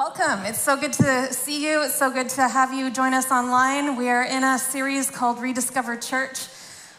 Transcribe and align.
welcome. 0.00 0.46
It's 0.46 0.58
so 0.58 0.78
good 0.78 0.94
to 0.94 1.30
see 1.30 1.62
you. 1.62 1.82
It's 1.82 1.94
so 1.94 2.10
good 2.10 2.30
to 2.30 2.48
have 2.48 2.72
you 2.72 2.90
join 2.90 3.12
us 3.12 3.30
online. 3.30 3.96
We 3.96 4.08
are 4.08 4.22
in 4.22 4.42
a 4.42 4.58
series 4.58 5.10
called 5.10 5.42
Rediscover 5.42 5.94
Church. 5.98 6.48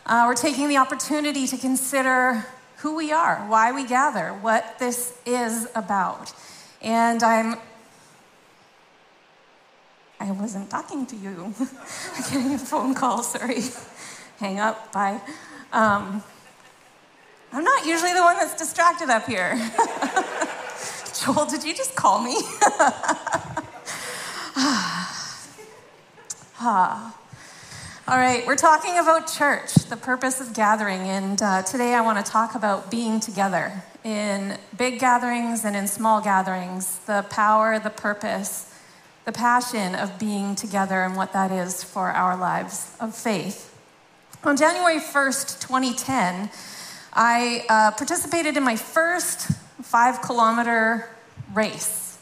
Uh, 0.05 0.25
we're 0.27 0.35
taking 0.35 0.69
the 0.69 0.77
opportunity 0.77 1.47
to 1.47 1.57
consider 1.57 2.45
who 2.77 2.95
we 2.95 3.11
are, 3.11 3.37
why 3.47 3.71
we 3.71 3.87
gather, 3.87 4.29
what 4.41 4.77
this 4.77 5.17
is 5.25 5.67
about. 5.73 6.31
And 6.79 7.23
I'm 7.23 7.57
I 10.19 10.29
wasn't 10.33 10.69
talking 10.69 11.07
to 11.07 11.15
you. 11.15 11.55
I'm 11.59 12.23
getting 12.31 12.53
a 12.53 12.59
phone 12.59 12.93
call, 12.93 13.23
sorry. 13.23 13.61
Hang 14.37 14.59
up, 14.59 14.93
bye. 14.93 15.19
Um, 15.73 16.21
I'm 17.51 17.63
not 17.63 17.83
usually 17.83 18.13
the 18.13 18.21
one 18.21 18.35
that's 18.35 18.55
distracted 18.55 19.09
up 19.09 19.25
here. 19.25 19.57
Joel, 21.23 21.45
did 21.45 21.63
you 21.63 21.75
just 21.75 21.93
call 21.95 22.19
me? 22.23 22.35
ah. 26.59 27.15
All 28.07 28.17
right, 28.17 28.43
we're 28.47 28.55
talking 28.55 28.97
about 28.97 29.31
church, 29.31 29.75
the 29.75 29.97
purpose 29.97 30.41
of 30.41 30.55
gathering, 30.55 31.01
and 31.01 31.39
uh, 31.39 31.61
today 31.61 31.93
I 31.93 32.01
want 32.01 32.25
to 32.25 32.31
talk 32.31 32.55
about 32.55 32.89
being 32.89 33.19
together 33.19 33.83
in 34.03 34.57
big 34.75 34.97
gatherings 34.99 35.63
and 35.63 35.75
in 35.75 35.87
small 35.87 36.21
gatherings, 36.21 36.97
the 37.05 37.23
power, 37.29 37.77
the 37.77 37.91
purpose, 37.91 38.73
the 39.25 39.31
passion 39.31 39.93
of 39.93 40.17
being 40.17 40.55
together 40.55 41.03
and 41.03 41.15
what 41.15 41.33
that 41.33 41.51
is 41.51 41.83
for 41.83 42.09
our 42.09 42.35
lives 42.35 42.95
of 42.99 43.13
faith. 43.15 43.77
On 44.43 44.57
January 44.57 44.99
1st, 44.99 45.61
2010, 45.61 46.49
I 47.13 47.65
uh, 47.67 47.91
participated 47.91 48.55
in 48.55 48.63
my 48.63 48.75
first 48.75 49.51
five 49.81 50.21
kilometer 50.21 51.09
race. 51.53 52.17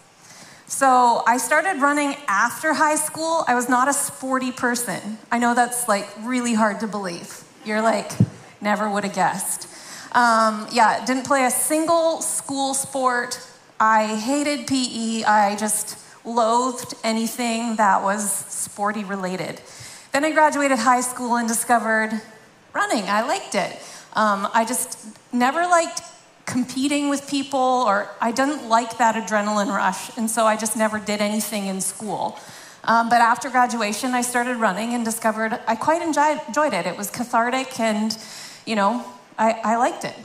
So 0.66 1.24
I 1.28 1.38
started 1.38 1.82
running 1.82 2.16
after 2.28 2.74
high 2.74 2.96
school. 2.96 3.44
I 3.48 3.56
was 3.56 3.70
not 3.70 3.88
a 3.88 3.94
sporty 3.94 4.52
person. 4.52 5.18
I 5.32 5.40
know 5.40 5.54
that's 5.54 5.88
like 5.88 6.08
really 6.22 6.54
hard 6.54 6.80
to 6.80 6.88
believe. 6.88 7.44
You're 7.66 7.82
like, 7.82 8.12
never 8.62 8.90
would 8.90 9.04
have 9.04 9.14
guessed. 9.14 9.68
Um, 10.16 10.68
yeah, 10.72 11.06
didn't 11.06 11.26
play 11.26 11.46
a 11.46 11.52
single 11.52 12.22
school 12.22 12.74
sport. 12.74 13.40
I 13.80 14.16
hated 14.16 14.68
PE. 14.68 15.24
I 15.24 15.56
just 15.56 15.98
loathed 16.26 16.96
anything 17.04 17.76
that 17.76 18.02
was 18.02 18.32
sporty 18.32 19.04
related. 19.04 19.62
Then 20.12 20.26
I 20.26 20.32
graduated 20.32 20.80
high 20.80 21.02
school 21.02 21.36
and 21.36 21.48
discovered 21.48 22.20
running. 22.74 23.04
I 23.06 23.22
liked 23.22 23.54
it. 23.54 23.80
Um, 24.14 24.48
I 24.54 24.66
just 24.66 24.98
never 25.32 25.62
liked 25.62 26.02
competing 26.46 27.10
with 27.10 27.30
people, 27.30 27.60
or 27.60 28.10
I 28.20 28.32
didn't 28.32 28.68
like 28.68 28.98
that 28.98 29.16
adrenaline 29.16 29.68
rush, 29.68 30.18
and 30.18 30.30
so 30.30 30.46
I 30.46 30.56
just 30.58 30.76
never 30.76 31.00
did 31.00 31.22
anything 31.22 31.68
in 31.68 31.80
school. 31.80 32.40
Um, 32.86 33.10
but 33.10 33.22
after 33.22 33.50
graduation, 33.50 34.14
I 34.14 34.22
started 34.22 34.58
running 34.58 34.94
and 34.94 35.06
discovered 35.06 35.60
I 35.68 35.76
quite 35.76 36.02
enjoyed, 36.02 36.42
enjoyed 36.48 36.74
it. 36.74 36.88
It 36.88 36.98
was 36.98 37.12
cathartic, 37.12 37.80
and 37.80 38.18
you 38.66 38.76
know, 38.76 39.06
I, 39.38 39.54
I 39.64 39.76
liked 39.78 40.06
it. 40.06 40.16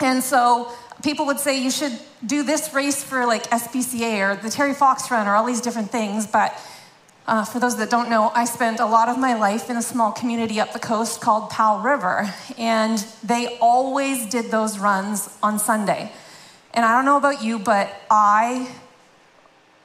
And 0.00 0.22
so 0.22 0.70
people 1.02 1.26
would 1.26 1.40
say 1.40 1.60
you 1.60 1.70
should 1.70 1.98
do 2.24 2.42
this 2.42 2.72
race 2.72 3.02
for 3.02 3.26
like 3.26 3.50
SPCA 3.50 4.30
or 4.30 4.40
the 4.40 4.50
Terry 4.50 4.74
Fox 4.74 5.10
Run 5.10 5.26
or 5.26 5.34
all 5.34 5.44
these 5.44 5.60
different 5.60 5.90
things. 5.90 6.26
But 6.26 6.56
uh, 7.28 7.44
for 7.44 7.60
those 7.60 7.76
that 7.76 7.90
don't 7.90 8.08
know, 8.08 8.32
I 8.34 8.46
spent 8.46 8.80
a 8.80 8.86
lot 8.86 9.10
of 9.10 9.18
my 9.18 9.34
life 9.34 9.68
in 9.68 9.76
a 9.76 9.82
small 9.82 10.12
community 10.12 10.60
up 10.60 10.72
the 10.72 10.78
coast 10.78 11.20
called 11.20 11.50
Powell 11.50 11.80
River, 11.80 12.34
and 12.56 12.98
they 13.22 13.58
always 13.60 14.26
did 14.26 14.46
those 14.46 14.78
runs 14.78 15.28
on 15.42 15.58
Sunday. 15.58 16.10
And 16.72 16.86
I 16.86 16.96
don't 16.96 17.04
know 17.04 17.18
about 17.18 17.42
you, 17.42 17.58
but 17.58 17.94
I 18.10 18.70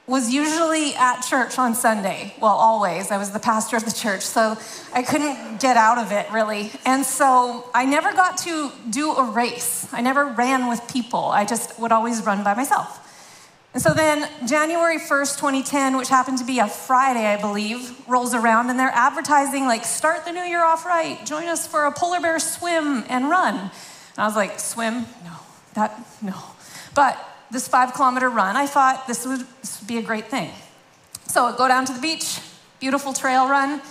was 0.08 0.34
usually 0.34 0.96
at 0.96 1.22
church 1.22 1.60
on 1.60 1.76
Sunday. 1.76 2.34
Well, 2.40 2.56
always. 2.56 3.12
I 3.12 3.18
was 3.18 3.32
the 3.32 3.40
pastor 3.40 3.76
of 3.76 3.84
the 3.84 3.92
church, 3.92 4.22
so 4.22 4.58
I 4.94 5.04
couldn't 5.04 5.60
get 5.60 5.76
out 5.76 5.98
of 5.98 6.14
it 6.14 6.32
really. 6.32 6.72
And 6.86 7.06
so 7.06 7.70
I 7.74 7.86
never 7.86 8.14
got 8.14 8.38
to 8.40 8.72
do 8.90 9.12
a 9.12 9.32
race. 9.32 9.88
I 9.92 10.02
never 10.02 10.26
ran 10.26 10.70
with 10.70 10.82
people. 10.92 11.26
I 11.26 11.44
just 11.44 11.78
would 11.78 11.92
always 11.92 12.26
run 12.26 12.44
by 12.44 12.54
myself. 12.54 13.03
And 13.74 13.82
so 13.82 13.92
then 13.92 14.30
January 14.48 15.00
1st, 15.00 15.40
2010, 15.40 15.98
which 15.98 16.08
happened 16.08 16.38
to 16.38 16.46
be 16.46 16.60
a 16.60 16.68
Friday, 16.68 17.26
I 17.26 17.42
believe, 17.42 18.08
rolls 18.08 18.36
around 18.36 18.70
and 18.70 18.80
they're 18.80 18.90
advertising, 18.90 19.66
like, 19.66 19.84
start 19.84 20.26
the 20.26 20.32
new 20.32 20.44
year 20.44 20.64
off 20.64 20.86
right. 20.86 21.26
Join 21.26 21.48
us 21.48 21.66
for 21.66 21.86
a 21.86 21.92
polar 21.92 22.22
bear 22.22 22.40
swim 22.40 23.04
and 23.10 23.32
run. 23.32 23.56
And 23.56 23.72
I 24.16 24.28
was 24.28 24.36
like, 24.36 24.60
swim? 24.60 25.08
No, 25.24 25.34
that, 25.74 26.00
no. 26.22 26.36
But 26.94 27.18
this 27.50 27.68
five 27.68 27.96
kilometer 27.96 28.30
run, 28.30 28.56
I 28.56 28.68
thought 28.68 29.08
this 29.08 29.26
would, 29.26 29.40
this 29.62 29.80
would 29.80 29.88
be 29.88 29.98
a 29.98 30.04
great 30.04 30.28
thing. 30.28 30.52
So 31.26 31.46
I 31.46 31.58
go 31.58 31.68
down 31.68 31.86
to 31.86 31.94
the 31.94 32.02
beach, 32.02 32.40
beautiful 32.80 33.12
trail 33.12 33.50
run. 33.50 33.82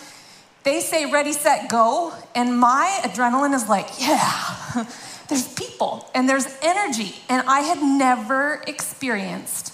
They 0.63 0.79
say 0.79 1.11
ready, 1.11 1.33
set, 1.33 1.69
go. 1.69 2.13
And 2.37 2.57
my 2.57 3.01
adrenaline 3.03 3.53
is 3.53 3.69
like, 3.69 3.89
yeah, 3.99 4.87
there's 5.29 5.53
people 5.55 6.09
and 6.15 6.29
there's 6.29 6.47
energy. 6.63 7.17
And 7.29 7.49
I 7.49 7.63
had 7.63 7.83
never 7.83 8.63
experienced 8.69 9.72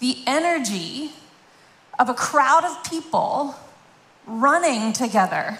the 0.00 0.18
energy 0.26 1.10
of 1.98 2.08
a 2.08 2.14
crowd 2.14 2.64
of 2.64 2.84
people 2.84 3.54
running 4.26 4.92
together. 4.92 5.58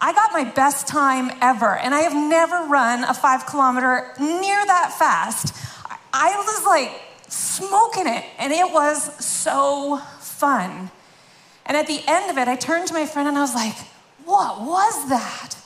I 0.00 0.12
got 0.12 0.32
my 0.32 0.44
best 0.44 0.88
time 0.88 1.30
ever, 1.40 1.76
and 1.76 1.94
I 1.94 2.00
have 2.00 2.14
never 2.14 2.64
run 2.66 3.04
a 3.04 3.14
five 3.14 3.46
kilometer 3.46 4.12
near 4.18 4.64
that 4.66 4.94
fast. 4.98 5.54
I 6.12 6.34
was 6.36 6.66
like 6.66 7.00
smoking 7.28 8.06
it, 8.06 8.24
and 8.38 8.52
it 8.52 8.72
was 8.72 9.24
so 9.24 9.98
fun. 10.20 10.90
And 11.66 11.76
at 11.76 11.86
the 11.86 12.02
end 12.06 12.30
of 12.30 12.38
it, 12.38 12.48
I 12.48 12.56
turned 12.56 12.88
to 12.88 12.94
my 12.94 13.06
friend 13.06 13.28
and 13.28 13.36
I 13.36 13.42
was 13.42 13.54
like, 13.54 13.76
What 14.24 14.60
was 14.62 15.08
that? 15.10 15.56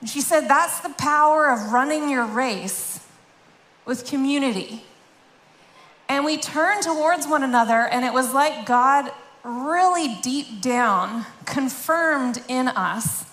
And 0.00 0.08
she 0.08 0.20
said, 0.20 0.48
That's 0.48 0.80
the 0.80 0.90
power 0.90 1.50
of 1.50 1.72
running 1.72 2.08
your 2.08 2.24
race 2.24 3.04
with 3.84 4.06
community. 4.06 4.84
And 6.08 6.24
we 6.24 6.38
turned 6.38 6.82
towards 6.82 7.26
one 7.26 7.42
another, 7.42 7.86
and 7.88 8.04
it 8.04 8.12
was 8.12 8.32
like 8.32 8.66
God 8.66 9.10
really 9.42 10.16
deep 10.22 10.60
down 10.60 11.26
confirmed 11.44 12.42
in 12.48 12.68
us. 12.68 13.24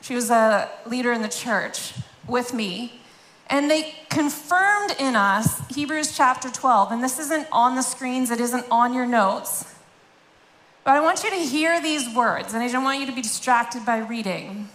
She 0.00 0.14
was 0.14 0.30
a 0.30 0.70
leader 0.86 1.12
in 1.12 1.22
the 1.22 1.28
church 1.28 1.94
with 2.28 2.54
me 2.54 3.00
and 3.48 3.70
they 3.70 3.94
confirmed 4.10 4.96
in 4.98 5.14
us 5.14 5.66
Hebrews 5.68 6.16
chapter 6.16 6.50
12. 6.50 6.92
And 6.92 7.02
this 7.02 7.18
isn't 7.18 7.46
on 7.52 7.76
the 7.76 7.82
screens, 7.82 8.30
it 8.30 8.40
isn't 8.40 8.66
on 8.70 8.92
your 8.92 9.06
notes. 9.06 9.72
But 10.84 10.96
I 10.96 11.00
want 11.00 11.24
you 11.24 11.30
to 11.30 11.36
hear 11.36 11.80
these 11.80 12.12
words, 12.14 12.54
and 12.54 12.62
I 12.62 12.68
don't 12.68 12.84
want 12.84 13.00
you 13.00 13.06
to 13.06 13.12
be 13.12 13.22
distracted 13.22 13.84
by 13.84 13.98
reading. 13.98 14.68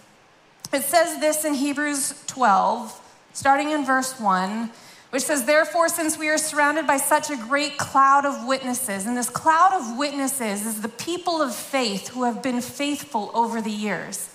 It 0.72 0.82
says 0.82 1.20
this 1.20 1.44
in 1.44 1.54
Hebrews 1.54 2.24
12, 2.26 2.98
starting 3.32 3.70
in 3.70 3.84
verse 3.84 4.18
1, 4.18 4.70
which 5.12 5.24
says, 5.24 5.44
Therefore, 5.44 5.90
since 5.90 6.16
we 6.16 6.30
are 6.30 6.38
surrounded 6.38 6.86
by 6.86 6.96
such 6.96 7.28
a 7.28 7.36
great 7.36 7.76
cloud 7.76 8.24
of 8.24 8.46
witnesses, 8.46 9.04
and 9.04 9.14
this 9.14 9.28
cloud 9.28 9.74
of 9.74 9.98
witnesses 9.98 10.64
is 10.64 10.80
the 10.80 10.88
people 10.88 11.42
of 11.42 11.54
faith 11.54 12.08
who 12.08 12.24
have 12.24 12.42
been 12.42 12.62
faithful 12.62 13.30
over 13.34 13.60
the 13.60 13.70
years. 13.70 14.34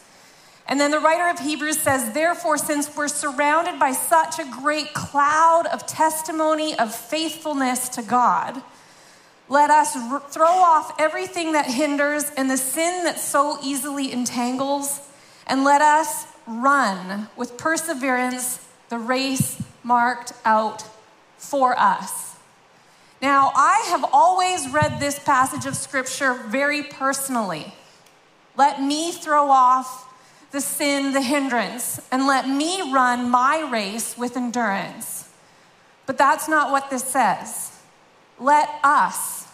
And 0.68 0.80
then 0.80 0.92
the 0.92 1.00
writer 1.00 1.32
of 1.32 1.40
Hebrews 1.40 1.80
says, 1.80 2.14
Therefore, 2.14 2.60
since 2.60 2.96
we're 2.96 3.08
surrounded 3.08 3.80
by 3.80 3.92
such 3.92 4.38
a 4.38 4.44
great 4.44 4.94
cloud 4.94 5.66
of 5.66 5.88
testimony 5.88 6.78
of 6.78 6.94
faithfulness 6.94 7.90
to 7.90 8.04
God, 8.04 8.62
let 9.50 9.72
us 9.72 9.96
r- 9.96 10.22
throw 10.30 10.46
off 10.46 10.94
everything 11.00 11.54
that 11.54 11.66
hinders 11.66 12.26
and 12.38 12.52
the 12.52 12.58
sin 12.58 13.04
that 13.06 13.18
so 13.18 13.58
easily 13.64 14.12
entangles, 14.12 15.02
and 15.48 15.64
let 15.64 15.82
us 15.82 16.28
run 16.46 17.30
with 17.36 17.58
perseverance 17.58 18.64
the 18.90 19.00
race 19.00 19.60
marked 19.88 20.34
out 20.44 20.84
for 21.38 21.74
us. 21.80 22.36
Now, 23.22 23.52
I 23.56 23.86
have 23.90 24.06
always 24.12 24.70
read 24.70 25.00
this 25.00 25.18
passage 25.18 25.66
of 25.66 25.76
scripture 25.76 26.34
very 26.34 26.84
personally. 26.84 27.74
Let 28.58 28.82
me 28.82 29.14
throw 29.14 29.50
off 29.50 30.04
the 30.52 30.62
sin, 30.62 31.14
the 31.14 31.22
hindrance, 31.22 32.02
and 32.12 32.28
let 32.28 32.48
me 32.50 32.92
run 32.92 33.30
my 33.30 33.68
race 33.72 34.18
with 34.18 34.36
endurance. 34.36 35.30
But 36.06 36.18
that's 36.18 36.48
not 36.48 36.72
what 36.72 36.90
this 36.90 37.04
says. 37.04 37.80
Let 38.40 38.70
us 38.84 39.48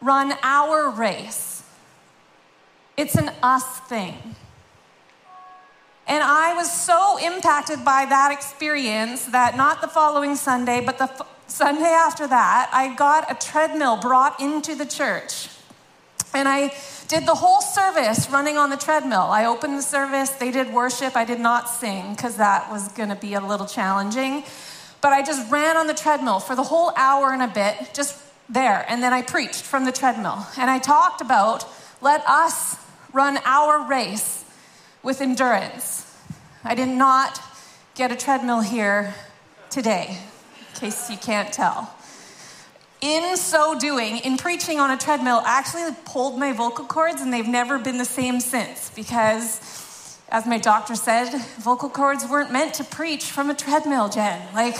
run 0.00 0.34
our 0.42 0.90
race. 0.90 1.62
It's 2.96 3.14
an 3.14 3.30
us 3.42 3.80
thing. 3.80 4.36
And 6.06 6.22
I 6.22 6.54
was 6.54 6.70
so 6.70 7.18
impacted 7.18 7.84
by 7.84 8.06
that 8.06 8.32
experience 8.32 9.26
that 9.26 9.56
not 9.56 9.80
the 9.80 9.88
following 9.88 10.34
Sunday, 10.36 10.80
but 10.80 10.98
the 10.98 11.04
f- 11.04 11.28
Sunday 11.46 11.84
after 11.84 12.26
that, 12.26 12.70
I 12.72 12.94
got 12.94 13.30
a 13.30 13.34
treadmill 13.34 13.98
brought 13.98 14.40
into 14.40 14.74
the 14.74 14.86
church. 14.86 15.48
And 16.34 16.48
I 16.48 16.74
did 17.08 17.26
the 17.26 17.34
whole 17.34 17.60
service 17.60 18.28
running 18.30 18.56
on 18.56 18.70
the 18.70 18.76
treadmill. 18.76 19.28
I 19.30 19.44
opened 19.44 19.76
the 19.78 19.82
service, 19.82 20.30
they 20.30 20.50
did 20.50 20.72
worship. 20.72 21.14
I 21.14 21.24
did 21.24 21.40
not 21.40 21.68
sing 21.68 22.14
because 22.14 22.36
that 22.36 22.70
was 22.70 22.88
going 22.92 23.10
to 23.10 23.16
be 23.16 23.34
a 23.34 23.40
little 23.40 23.66
challenging. 23.66 24.44
But 25.02 25.12
I 25.12 25.22
just 25.22 25.50
ran 25.50 25.76
on 25.76 25.86
the 25.86 25.94
treadmill 25.94 26.40
for 26.40 26.56
the 26.56 26.62
whole 26.62 26.92
hour 26.96 27.32
and 27.32 27.42
a 27.42 27.48
bit, 27.48 27.92
just 27.92 28.18
there, 28.48 28.84
and 28.88 29.02
then 29.02 29.12
I 29.12 29.22
preached 29.22 29.62
from 29.62 29.84
the 29.84 29.92
treadmill. 29.92 30.46
And 30.56 30.70
I 30.70 30.78
talked 30.78 31.20
about 31.20 31.66
let 32.00 32.26
us 32.26 32.76
run 33.12 33.38
our 33.44 33.86
race 33.86 34.41
with 35.02 35.20
endurance. 35.20 36.16
I 36.64 36.74
did 36.74 36.88
not 36.88 37.40
get 37.94 38.12
a 38.12 38.16
treadmill 38.16 38.60
here 38.60 39.14
today, 39.70 40.18
in 40.58 40.80
case 40.80 41.10
you 41.10 41.16
can't 41.16 41.52
tell. 41.52 41.94
In 43.00 43.36
so 43.36 43.76
doing, 43.76 44.18
in 44.18 44.36
preaching 44.36 44.78
on 44.78 44.90
a 44.92 44.96
treadmill, 44.96 45.42
I 45.44 45.58
actually 45.58 45.92
pulled 46.04 46.38
my 46.38 46.52
vocal 46.52 46.84
cords 46.84 47.20
and 47.20 47.32
they've 47.32 47.48
never 47.48 47.78
been 47.78 47.98
the 47.98 48.04
same 48.04 48.38
since 48.38 48.90
because, 48.90 50.20
as 50.28 50.46
my 50.46 50.58
doctor 50.58 50.94
said, 50.94 51.34
vocal 51.58 51.90
cords 51.90 52.24
weren't 52.24 52.52
meant 52.52 52.74
to 52.74 52.84
preach 52.84 53.24
from 53.24 53.50
a 53.50 53.54
treadmill, 53.54 54.08
Jen. 54.08 54.40
Like, 54.54 54.78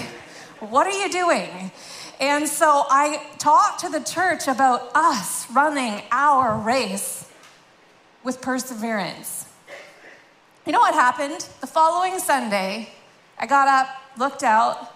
what 0.61 0.87
are 0.87 0.93
you 0.93 1.11
doing? 1.11 1.73
And 2.21 2.49
so 2.49 2.85
I 2.89 3.27
talked 3.39 3.81
to 3.81 3.89
the 3.89 3.99
church 3.99 4.47
about 4.47 4.95
us 4.95 5.51
running 5.51 6.05
our 6.13 6.57
race 6.57 7.29
with 8.23 8.41
perseverance. 8.41 9.51
You 10.64 10.70
know 10.70 10.79
what 10.79 10.94
happened? 10.94 11.49
The 11.61 11.67
following 11.67 12.20
Sunday, 12.20 12.88
I 13.37 13.47
got 13.47 13.67
up, 13.67 13.88
looked 14.17 14.44
out, 14.44 14.94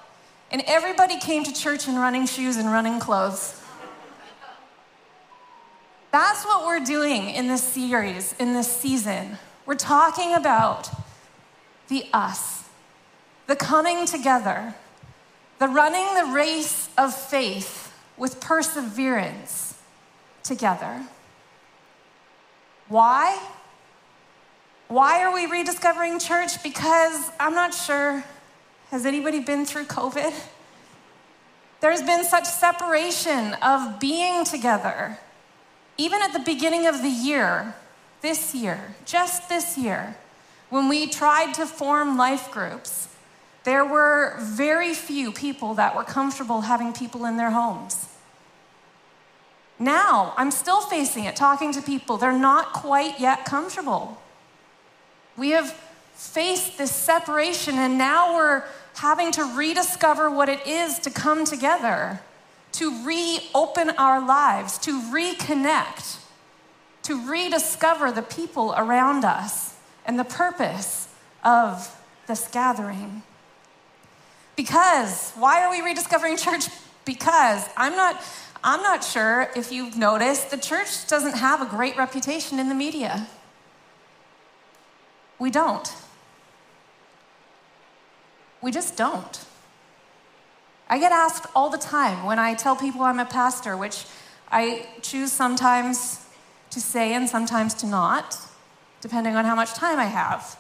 and 0.53 0.63
everybody 0.65 1.19
came 1.19 1.43
to 1.43 1.53
church 1.53 1.89
in 1.89 1.97
running 1.97 2.27
shoes 2.27 2.57
and 2.57 2.71
running 2.71 3.01
clothes. 3.01 3.61
That's 6.13 6.45
what 6.45 6.67
we're 6.67 6.85
doing 6.85 7.31
in 7.31 7.49
this 7.49 7.65
series, 7.65 8.33
in 8.39 8.55
this 8.55 8.71
season. 8.71 9.39
We're 9.67 9.75
talking 9.75 10.35
about 10.35 10.89
the 11.89 12.05
us, 12.13 12.69
the 13.49 13.57
coming 13.57 14.07
together, 14.07 14.73
the 15.59 15.67
running 15.67 16.15
the 16.15 16.33
race 16.33 16.91
of 16.97 17.13
faith 17.13 17.93
with 18.17 18.41
perseverance 18.41 19.77
together. 20.45 21.03
Why? 22.87 23.37
Why 24.89 25.23
are 25.25 25.35
we 25.35 25.47
rediscovering 25.47 26.21
church? 26.21 26.63
Because 26.63 27.31
I'm 27.41 27.55
not 27.55 27.75
sure. 27.75 28.25
Has 28.91 29.05
anybody 29.05 29.41
been 29.41 29.67
through 29.67 29.87
COVID? 29.87 30.33
There's 31.81 32.03
been 32.03 32.25
such 32.25 32.45
separation 32.45 33.55
of 33.55 33.99
being 33.99 34.45
together. 34.45 35.19
Even 35.99 36.23
at 36.23 36.33
the 36.33 36.39
beginning 36.39 36.87
of 36.87 37.03
the 37.03 37.09
year, 37.09 37.75
this 38.23 38.55
year, 38.55 38.95
just 39.05 39.49
this 39.49 39.77
year, 39.77 40.17
when 40.71 40.89
we 40.89 41.09
tried 41.09 41.55
to 41.55 41.67
form 41.67 42.17
life 42.17 42.51
groups, 42.51 43.09
there 43.65 43.85
were 43.85 44.37
very 44.39 44.95
few 44.95 45.33
people 45.33 45.75
that 45.75 45.97
were 45.97 46.05
comfortable 46.05 46.63
having 46.63 46.93
people 46.93 47.25
in 47.25 47.37
their 47.37 47.51
homes. 47.51 48.09
Now, 49.79 50.33
I'm 50.37 50.53
still 50.53 50.81
facing 50.81 51.25
it, 51.25 51.35
talking 51.35 51.73
to 51.73 51.83
people. 51.83 52.17
They're 52.17 52.33
not 52.33 52.73
quite 52.73 53.19
yet 53.19 53.45
comfortable. 53.45 54.23
We 55.37 55.51
have 55.51 55.71
faced 56.15 56.79
this 56.79 56.93
separation, 56.93 57.77
and 57.77 57.99
now 57.99 58.35
we're 58.35 58.65
having 58.95 59.31
to 59.33 59.45
rediscover 59.45 60.31
what 60.31 60.49
it 60.49 60.67
is 60.67 60.99
to 61.01 61.11
come 61.11 61.45
together, 61.45 62.21
to 62.73 63.05
reopen 63.05 63.91
our 63.91 64.27
lives, 64.27 64.79
to 64.79 65.01
reconnect, 65.13 66.19
to 67.03 67.29
rediscover 67.29 68.11
the 68.11 68.23
people 68.23 68.75
around 68.77 69.25
us 69.25 69.75
and 70.07 70.19
the 70.19 70.25
purpose 70.25 71.09
of 71.45 71.95
this 72.27 72.49
gathering. 72.49 73.23
Because, 74.57 75.33
why 75.33 75.63
are 75.63 75.71
we 75.71 75.83
rediscovering 75.83 76.39
church? 76.39 76.67
Because 77.05 77.69
I'm 77.77 77.95
not. 77.95 78.23
I'm 78.65 78.83
not 78.83 79.05
sure 79.05 79.49
if 79.55 79.71
you've 79.71 79.97
noticed, 79.97 80.51
the 80.51 80.57
church 80.57 81.07
doesn't 81.07 81.37
have 81.37 81.63
a 81.63 81.67
great 81.67 81.97
reputation 81.97 82.59
in 82.59 82.69
the 82.69 82.75
media. 82.75 83.29
We 85.39 85.51
don't. 85.51 85.95
We 88.63 88.71
just 88.71 88.97
don't. 88.97 89.45
I 90.89 90.99
get 90.99 91.13
asked 91.13 91.47
all 91.55 91.69
the 91.69 91.79
time 91.79 92.25
when 92.25 92.39
I 92.39 92.55
tell 92.55 92.77
people 92.77 93.03
I'm 93.03 93.19
a 93.19 93.25
pastor, 93.25 93.77
which 93.77 94.07
I 94.51 94.87
choose 95.03 95.33
sometimes 95.33 96.25
to 96.71 96.81
say 96.81 97.15
and 97.15 97.29
sometimes 97.29 97.75
to 97.75 97.87
not, 97.87 98.39
depending 99.01 99.37
on 99.37 99.45
how 99.45 99.55
much 99.55 99.75
time 99.75 99.99
I 99.99 100.05
have. 100.05 100.59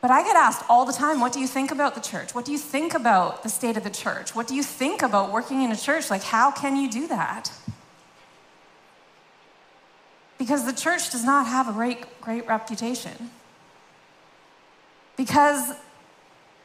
But 0.00 0.10
I 0.10 0.24
get 0.24 0.34
asked 0.34 0.64
all 0.68 0.84
the 0.84 0.92
time, 0.92 1.20
what 1.20 1.32
do 1.32 1.38
you 1.38 1.46
think 1.46 1.70
about 1.70 1.94
the 1.94 2.00
church? 2.00 2.34
What 2.34 2.44
do 2.44 2.50
you 2.50 2.58
think 2.58 2.92
about 2.92 3.44
the 3.44 3.48
state 3.48 3.76
of 3.76 3.84
the 3.84 3.90
church? 3.90 4.34
What 4.34 4.48
do 4.48 4.54
you 4.54 4.62
think 4.64 5.00
about 5.00 5.30
working 5.30 5.62
in 5.62 5.70
a 5.70 5.76
church? 5.76 6.10
Like, 6.10 6.24
how 6.24 6.50
can 6.50 6.76
you 6.76 6.90
do 6.90 7.06
that? 7.06 7.52
Because 10.42 10.66
the 10.66 10.72
church 10.72 11.12
does 11.12 11.22
not 11.22 11.46
have 11.46 11.68
a 11.68 11.72
great, 11.72 12.20
great 12.20 12.48
reputation. 12.48 13.30
Because 15.16 15.72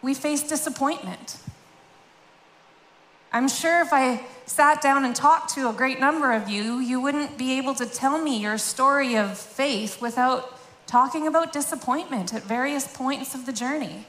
we 0.01 0.15
face 0.15 0.41
disappointment. 0.41 1.38
I'm 3.31 3.47
sure 3.47 3.83
if 3.83 3.89
I 3.94 4.25
sat 4.47 4.81
down 4.81 5.06
and 5.06 5.15
talked 5.15 5.53
to 5.53 5.69
a 5.69 5.74
great 5.74 6.00
number 6.00 6.33
of 6.33 6.50
you, 6.50 6.79
you 6.79 7.00
wouldn't 7.00 7.38
be 7.38 7.59
able 7.59 7.75
to 7.75 7.85
tell 7.85 8.18
me 8.18 8.41
your 8.41 8.57
story 8.57 9.15
of 9.15 9.38
faith 9.38 10.01
without 10.01 10.57
talking 10.88 11.27
about 11.27 11.53
disappointment 11.53 12.33
at 12.33 12.41
various 12.41 12.88
points 12.88 13.35
of 13.35 13.45
the 13.45 13.53
journey. 13.53 14.07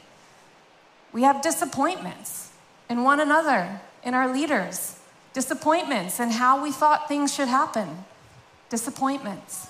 We 1.12 1.24
have 1.24 1.42
disappointments 1.42 2.52
in 2.88 3.04
one 3.04 3.20
another, 3.20 3.82
in 4.02 4.14
our 4.14 4.32
leaders, 4.32 4.98
disappointments 5.34 6.20
in 6.20 6.30
how 6.30 6.62
we 6.62 6.72
thought 6.72 7.06
things 7.06 7.34
should 7.34 7.48
happen 7.48 8.06
disappointments. 8.70 9.68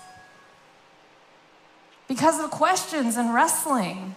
Because 2.06 2.40
of 2.40 2.50
questions 2.50 3.16
and 3.16 3.34
wrestling, 3.34 4.16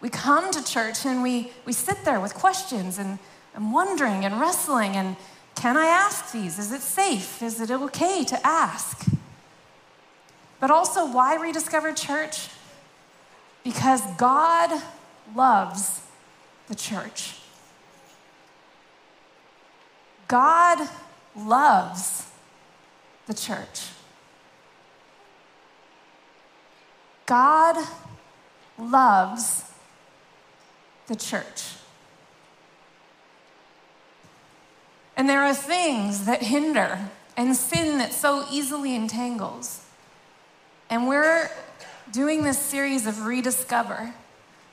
we 0.00 0.08
come 0.08 0.50
to 0.52 0.64
church 0.64 1.04
and 1.04 1.22
we, 1.22 1.50
we 1.64 1.72
sit 1.72 2.04
there 2.04 2.20
with 2.20 2.34
questions 2.34 2.98
and, 2.98 3.18
and 3.54 3.72
wondering 3.72 4.24
and 4.24 4.40
wrestling 4.40 4.96
and 4.96 5.16
can 5.54 5.76
I 5.76 5.86
ask 5.86 6.32
these? 6.32 6.58
Is 6.58 6.72
it 6.72 6.80
safe? 6.80 7.42
Is 7.42 7.60
it 7.60 7.70
okay 7.70 8.24
to 8.24 8.46
ask? 8.46 9.06
But 10.60 10.70
also, 10.70 11.10
why 11.10 11.36
rediscover 11.36 11.92
church? 11.92 12.48
Because 13.62 14.02
God 14.16 14.82
loves 15.34 16.02
the 16.68 16.74
church. 16.74 17.38
God 20.28 20.88
loves 21.36 22.30
the 23.26 23.34
church. 23.34 23.88
God 27.26 27.76
loves 28.78 29.70
the 31.06 31.16
church. 31.16 31.74
And 35.16 35.28
there 35.28 35.42
are 35.42 35.54
things 35.54 36.26
that 36.26 36.42
hinder 36.42 37.10
and 37.36 37.56
sin 37.56 37.98
that 37.98 38.12
so 38.12 38.44
easily 38.50 38.94
entangles. 38.94 39.84
And 40.90 41.08
we're 41.08 41.50
doing 42.10 42.42
this 42.42 42.58
series 42.58 43.06
of 43.06 43.24
rediscover 43.24 44.14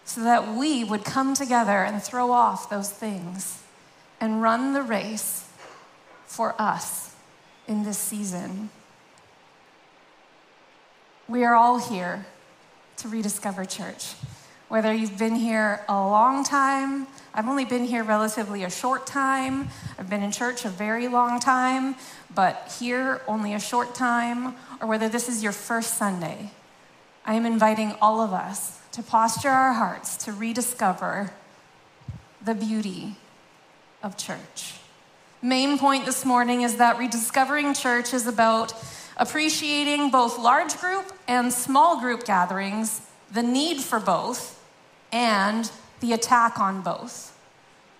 so 0.03 0.21
that 0.21 0.55
we 0.55 0.83
would 0.83 1.05
come 1.05 1.33
together 1.33 1.83
and 1.83 2.01
throw 2.01 2.31
off 2.31 2.69
those 2.69 2.89
things 2.89 3.63
and 4.19 4.41
run 4.41 4.73
the 4.73 4.81
race 4.81 5.47
for 6.25 6.55
us 6.59 7.15
in 7.67 7.83
this 7.83 7.97
season. 7.97 8.69
We 11.27 11.43
are 11.45 11.55
all 11.55 11.79
here 11.79 12.25
to 13.01 13.07
rediscover 13.07 13.65
church. 13.65 14.13
Whether 14.69 14.93
you've 14.93 15.17
been 15.17 15.35
here 15.35 15.83
a 15.89 15.93
long 15.93 16.43
time, 16.43 17.07
I've 17.33 17.47
only 17.47 17.65
been 17.65 17.85
here 17.85 18.03
relatively 18.03 18.63
a 18.63 18.69
short 18.69 19.07
time, 19.07 19.69
I've 19.97 20.09
been 20.09 20.21
in 20.21 20.31
church 20.31 20.65
a 20.65 20.69
very 20.69 21.07
long 21.07 21.39
time, 21.39 21.95
but 22.33 22.75
here 22.79 23.21
only 23.27 23.53
a 23.53 23.59
short 23.59 23.95
time, 23.95 24.55
or 24.79 24.87
whether 24.87 25.09
this 25.09 25.27
is 25.27 25.41
your 25.41 25.51
first 25.51 25.97
Sunday, 25.97 26.51
I 27.25 27.33
am 27.33 27.45
inviting 27.45 27.95
all 28.01 28.21
of 28.21 28.33
us 28.33 28.79
to 28.91 29.01
posture 29.01 29.49
our 29.49 29.73
hearts 29.73 30.15
to 30.25 30.31
rediscover 30.31 31.33
the 32.43 32.53
beauty 32.53 33.15
of 34.03 34.15
church. 34.15 34.75
Main 35.41 35.79
point 35.79 36.05
this 36.05 36.23
morning 36.23 36.61
is 36.61 36.77
that 36.77 36.99
rediscovering 36.99 37.73
church 37.73 38.13
is 38.13 38.27
about 38.27 38.73
appreciating 39.21 40.09
both 40.09 40.39
large 40.39 40.75
group 40.79 41.13
and 41.27 41.53
small 41.53 42.01
group 42.01 42.25
gatherings, 42.25 43.01
the 43.31 43.43
need 43.43 43.79
for 43.79 43.99
both, 43.99 44.59
and 45.13 45.71
the 45.99 46.11
attack 46.11 46.59
on 46.59 46.81
both. 46.81 47.37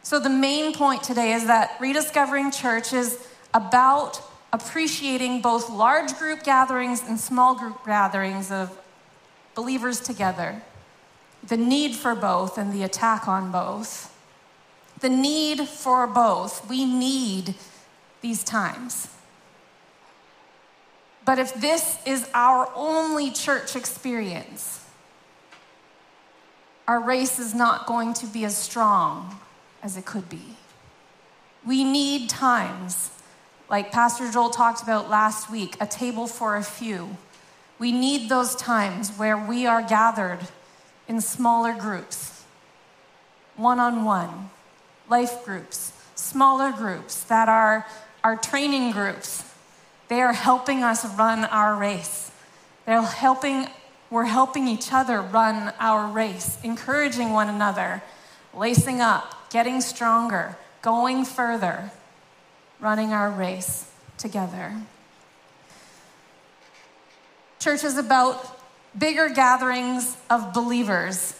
So, 0.01 0.20
the 0.20 0.32
main 0.32 0.74
point 0.74 1.04
today 1.04 1.34
is 1.34 1.46
that 1.46 1.78
rediscovering 1.80 2.50
church 2.50 2.92
is 2.92 3.28
about 3.54 4.20
appreciating 4.51 5.42
both 5.42 5.70
large 5.70 6.12
group 6.16 6.44
gatherings 6.44 7.04
and 7.08 7.20
small 7.20 7.54
group 7.54 7.86
gatherings 7.86 8.51
of 8.51 8.75
believers 9.54 10.00
together, 10.00 10.63
the 11.44 11.58
need 11.58 11.96
for 11.96 12.16
both 12.16 12.58
and 12.58 12.74
the 12.74 12.82
attack 12.82 13.28
on 13.28 13.51
both. 13.51 14.08
The 15.00 15.10
need 15.10 15.68
for 15.68 16.08
both. 16.08 16.68
We 16.68 16.86
need 16.86 17.56
these 18.22 18.44
times. 18.44 19.08
But 21.24 21.40
if 21.40 21.54
this 21.54 21.98
is 22.06 22.28
our 22.34 22.70
only 22.75 23.32
church 23.32 23.75
experience, 23.75 24.84
our 26.88 27.00
race 27.00 27.40
is 27.40 27.54
not 27.54 27.86
going 27.86 28.13
to 28.16 28.28
be 28.28 28.44
as 28.44 28.58
strong 28.58 29.40
as 29.84 29.98
it 29.98 30.06
could 30.06 30.30
be. 30.30 30.58
We 31.66 31.84
need 31.84 32.30
times, 32.30 33.12
like 33.70 33.92
Pastor 33.92 34.32
Joel 34.32 34.50
talked 34.50 34.82
about 34.82 35.10
last 35.10 35.50
week, 35.50 35.78
a 35.80 35.86
table 35.86 36.25
for 36.28 36.58
a 36.58 36.63
few. 36.63 37.18
We 37.78 37.92
need 37.92 38.30
those 38.30 38.56
times 38.56 39.12
where 39.12 39.38
we 39.38 39.66
are 39.68 39.82
gathered 39.84 40.40
in 41.08 41.22
smaller 41.22 41.74
groups, 41.74 42.44
one 43.56 43.80
on 43.80 44.04
one, 44.04 44.50
life 45.08 45.46
groups, 45.46 45.94
smaller 46.16 46.72
groups 46.72 47.24
that 47.25 47.48
are 47.48 47.86
our 48.24 48.36
training 48.38 48.92
groups. 48.92 49.50
They 50.12 50.20
are 50.22 50.34
helping 50.34 50.84
us 50.84 51.06
run 51.15 51.46
our 51.46 51.74
race. 51.74 52.32
They're 52.86 53.01
helping, 53.01 53.68
we're 54.10 54.25
helping 54.25 54.68
each 54.68 54.91
other 54.91 55.22
run 55.22 55.72
our 55.80 56.06
race, 56.06 56.58
encouraging 56.65 57.32
one 57.32 57.48
another, 57.48 58.03
lacing 58.53 59.00
up, 59.00 59.50
getting 59.51 59.80
stronger, 59.80 60.58
going 60.82 61.24
further, 61.24 61.91
running 62.82 63.13
our 63.13 63.32
race 63.32 63.89
together. 64.18 64.82
Church 67.60 67.86
is 67.86 67.98
about 67.98 68.60
bigger 68.98 69.30
gatherings 69.30 70.18
of 70.30 70.53
believers. 70.53 71.39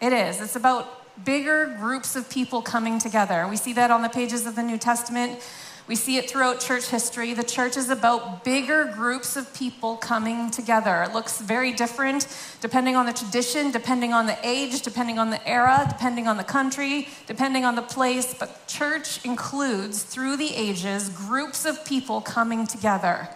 It 0.00 0.12
is. 0.12 0.40
It's 0.40 0.56
about 0.56 1.24
bigger 1.24 1.76
groups 1.78 2.16
of 2.16 2.28
people 2.28 2.60
coming 2.60 2.98
together. 2.98 3.46
We 3.48 3.56
see 3.56 3.72
that 3.74 3.92
on 3.92 4.02
the 4.02 4.08
pages 4.08 4.46
of 4.46 4.56
the 4.56 4.64
New 4.64 4.78
Testament. 4.78 5.38
We 5.86 5.96
see 5.96 6.16
it 6.18 6.30
throughout 6.30 6.60
church 6.60 6.88
history. 6.88 7.34
The 7.34 7.42
church 7.42 7.76
is 7.76 7.90
about 7.90 8.44
bigger 8.44 8.84
groups 8.84 9.36
of 9.36 9.52
people 9.54 9.96
coming 9.96 10.50
together. 10.50 11.02
It 11.02 11.12
looks 11.12 11.40
very 11.40 11.72
different 11.72 12.28
depending 12.60 12.96
on 12.96 13.06
the 13.06 13.12
tradition, 13.12 13.70
depending 13.70 14.12
on 14.12 14.26
the 14.26 14.38
age, 14.44 14.82
depending 14.82 15.18
on 15.18 15.30
the 15.30 15.48
era, 15.48 15.86
depending 15.88 16.28
on 16.28 16.36
the 16.36 16.44
country, 16.44 17.08
depending 17.26 17.64
on 17.64 17.74
the 17.74 17.82
place. 17.82 18.34
But 18.34 18.66
church 18.68 19.24
includes, 19.24 20.02
through 20.02 20.36
the 20.36 20.54
ages, 20.54 21.08
groups 21.08 21.64
of 21.64 21.84
people 21.84 22.20
coming 22.20 22.66
together. 22.66 23.28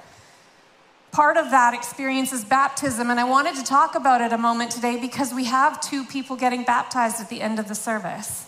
Part 1.10 1.36
of 1.36 1.50
that 1.50 1.74
experience 1.74 2.32
is 2.32 2.44
baptism, 2.44 3.08
and 3.08 3.20
I 3.20 3.24
wanted 3.24 3.54
to 3.56 3.62
talk 3.62 3.94
about 3.94 4.20
it 4.20 4.32
a 4.32 4.38
moment 4.38 4.72
today 4.72 4.98
because 5.00 5.32
we 5.32 5.44
have 5.44 5.80
two 5.80 6.04
people 6.04 6.34
getting 6.34 6.64
baptized 6.64 7.20
at 7.20 7.28
the 7.28 7.40
end 7.40 7.58
of 7.58 7.68
the 7.68 7.74
service. 7.74 8.46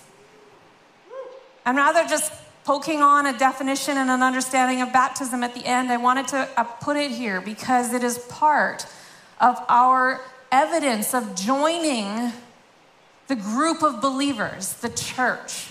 And 1.64 1.76
rather 1.76 2.04
just 2.08 2.32
poking 2.66 3.00
on 3.00 3.26
a 3.26 3.38
definition 3.38 3.96
and 3.96 4.10
an 4.10 4.24
understanding 4.24 4.82
of 4.82 4.92
baptism 4.92 5.44
at 5.44 5.54
the 5.54 5.64
end, 5.64 5.88
I 5.92 5.98
wanted 5.98 6.26
to 6.28 6.48
uh, 6.56 6.64
put 6.64 6.96
it 6.96 7.12
here 7.12 7.40
because 7.40 7.94
it 7.94 8.02
is 8.02 8.18
part 8.18 8.86
of 9.40 9.56
our 9.68 10.20
evidence 10.50 11.14
of 11.14 11.36
joining 11.36 12.32
the 13.28 13.36
group 13.36 13.84
of 13.84 14.00
believers, 14.00 14.74
the 14.74 14.88
church. 14.88 15.68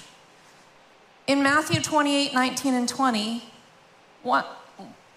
In 1.27 1.43
Matthew 1.43 1.81
28 1.81 2.33
19 2.33 2.73
and 2.73 2.87
20, 2.87 3.43
what, 4.23 4.64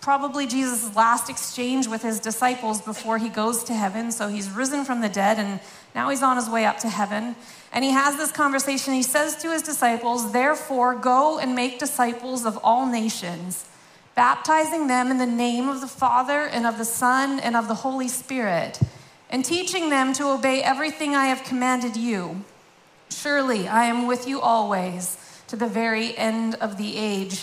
probably 0.08 0.46
Jesus' 0.46 0.96
last 0.96 1.28
exchange 1.28 1.86
with 1.86 2.00
his 2.00 2.18
disciples 2.18 2.80
before 2.80 3.18
he 3.18 3.28
goes 3.28 3.62
to 3.62 3.74
heaven. 3.74 4.10
So 4.10 4.28
he's 4.28 4.48
risen 4.48 4.86
from 4.86 5.02
the 5.02 5.08
dead 5.10 5.38
and 5.38 5.60
now 5.94 6.08
he's 6.08 6.22
on 6.22 6.38
his 6.38 6.48
way 6.48 6.64
up 6.64 6.78
to 6.78 6.88
heaven. 6.88 7.36
And 7.74 7.84
he 7.84 7.90
has 7.90 8.16
this 8.16 8.32
conversation. 8.32 8.94
He 8.94 9.02
says 9.02 9.36
to 9.42 9.52
his 9.52 9.60
disciples, 9.60 10.32
Therefore, 10.32 10.94
go 10.94 11.38
and 11.38 11.54
make 11.54 11.78
disciples 11.78 12.46
of 12.46 12.58
all 12.64 12.86
nations, 12.86 13.66
baptizing 14.14 14.86
them 14.86 15.10
in 15.10 15.18
the 15.18 15.26
name 15.26 15.68
of 15.68 15.82
the 15.82 15.86
Father 15.86 16.40
and 16.40 16.66
of 16.66 16.78
the 16.78 16.86
Son 16.86 17.38
and 17.40 17.54
of 17.54 17.68
the 17.68 17.74
Holy 17.74 18.08
Spirit, 18.08 18.80
and 19.28 19.44
teaching 19.44 19.90
them 19.90 20.14
to 20.14 20.30
obey 20.30 20.62
everything 20.62 21.14
I 21.14 21.26
have 21.26 21.44
commanded 21.44 21.98
you. 21.98 22.46
Surely 23.10 23.68
I 23.68 23.84
am 23.84 24.06
with 24.06 24.26
you 24.26 24.40
always 24.40 25.18
to 25.48 25.56
the 25.56 25.68
very 25.68 26.16
end 26.16 26.54
of 26.54 26.78
the 26.78 26.96
age. 26.96 27.42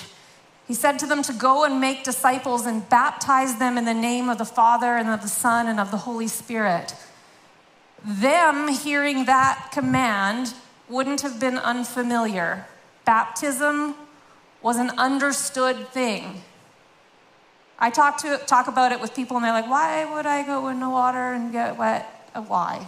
He 0.67 0.74
said 0.74 0.98
to 1.00 1.07
them 1.07 1.22
to 1.24 1.34
go 1.34 1.63
and 1.63 1.79
make 1.79 2.03
disciples 2.03 2.65
and 2.65 2.88
baptize 2.89 3.57
them 3.57 3.77
in 3.77 3.86
the 3.86 3.93
name 3.93 4.29
of 4.29 4.38
the 4.38 4.45
Father 4.45 4.98
and 4.98 5.10
of 5.10 5.22
the 5.22 5.27
Son 5.27 5.67
and 5.67 5.79
of 5.79 5.91
the 5.91 5.98
Holy 5.98 6.27
Spirit 6.27 6.95
them 8.05 8.67
hearing 8.67 9.25
that 9.25 9.69
command 9.72 10.53
wouldn't 10.88 11.22
have 11.22 11.39
been 11.39 11.57
unfamiliar. 11.57 12.67
Baptism 13.03 13.95
was 14.62 14.77
an 14.77 14.91
understood 14.91 15.89
thing. 15.89 16.43
I 17.79 17.89
talk, 17.89 18.17
to, 18.19 18.39
talk 18.45 18.67
about 18.67 18.91
it 18.91 19.01
with 19.01 19.15
people, 19.15 19.38
and 19.38 19.43
they're 19.43 19.51
like, 19.51 19.69
why 19.69 20.05
would 20.05 20.25
I 20.25 20.43
go 20.43 20.67
in 20.69 20.79
the 20.79 20.89
water 20.89 21.34
and 21.34 21.51
get 21.51 21.77
wet? 21.77 22.05
Why? 22.48 22.88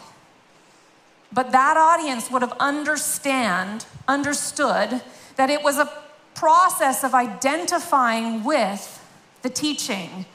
But 1.34 1.52
that 1.52 1.78
audience 1.78 2.32
would 2.32 2.44
have 2.44 2.56
understand, 2.60 3.86
understood 4.08 5.02
that 5.36 5.50
it 5.50 5.64
was 5.64 5.78
a 5.78 5.92
process 6.38 7.04
of 7.04 7.14
identifying 7.14 8.44
with 8.44 9.04
the 9.42 9.50
teaching 9.50 10.26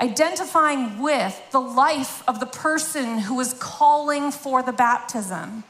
identifying 0.00 1.00
with 1.00 1.40
the 1.52 1.60
life 1.60 2.22
of 2.28 2.40
the 2.40 2.46
person 2.46 3.18
who 3.18 3.40
is 3.40 3.54
calling 3.54 4.30
for 4.30 4.62
the 4.62 4.72
baptism, 4.72 5.64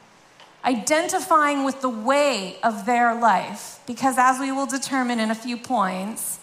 identifying 0.65 1.63
with 1.63 1.81
the 1.81 1.89
way 1.89 2.57
of 2.61 2.85
their 2.85 3.19
life. 3.19 3.79
Because 3.85 4.17
as 4.17 4.39
we 4.39 4.51
will 4.51 4.65
determine 4.65 5.19
in 5.19 5.31
a 5.31 5.35
few 5.35 5.55
points, 5.55 6.39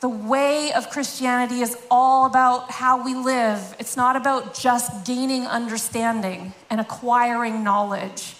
the 0.00 0.08
way 0.08 0.72
of 0.72 0.88
Christianity 0.88 1.60
is 1.60 1.76
all 1.90 2.24
about 2.24 2.70
how 2.70 3.04
we 3.04 3.14
live. 3.14 3.76
It's 3.78 3.98
not 3.98 4.16
about 4.16 4.54
just 4.54 5.04
gaining 5.04 5.46
understanding 5.46 6.54
and 6.70 6.80
acquiring 6.80 7.62
knowledge. 7.62 8.36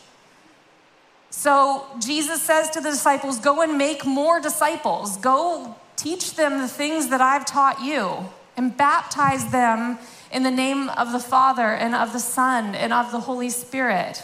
So 1.31 1.87
Jesus 1.99 2.43
says 2.43 2.71
to 2.71 2.81
the 2.81 2.91
disciples, 2.91 3.39
Go 3.39 3.63
and 3.63 3.79
make 3.79 4.05
more 4.05 4.41
disciples. 4.41 5.17
Go 5.17 5.77
Teach 6.01 6.35
them 6.35 6.63
the 6.63 6.67
things 6.67 7.09
that 7.09 7.21
I've 7.21 7.45
taught 7.45 7.83
you 7.83 8.31
and 8.57 8.75
baptize 8.75 9.53
them 9.53 9.99
in 10.33 10.45
the 10.45 10.51
name 10.51 10.89
of 10.89 11.13
the 11.13 11.19
Father 11.19 11.75
and 11.75 11.95
of 11.95 12.15
the 12.15 12.19
Son 12.19 12.75
and 12.75 12.91
of 12.91 13.13
the 13.13 13.21
Holy 13.21 13.51
Spirit. 13.51 14.23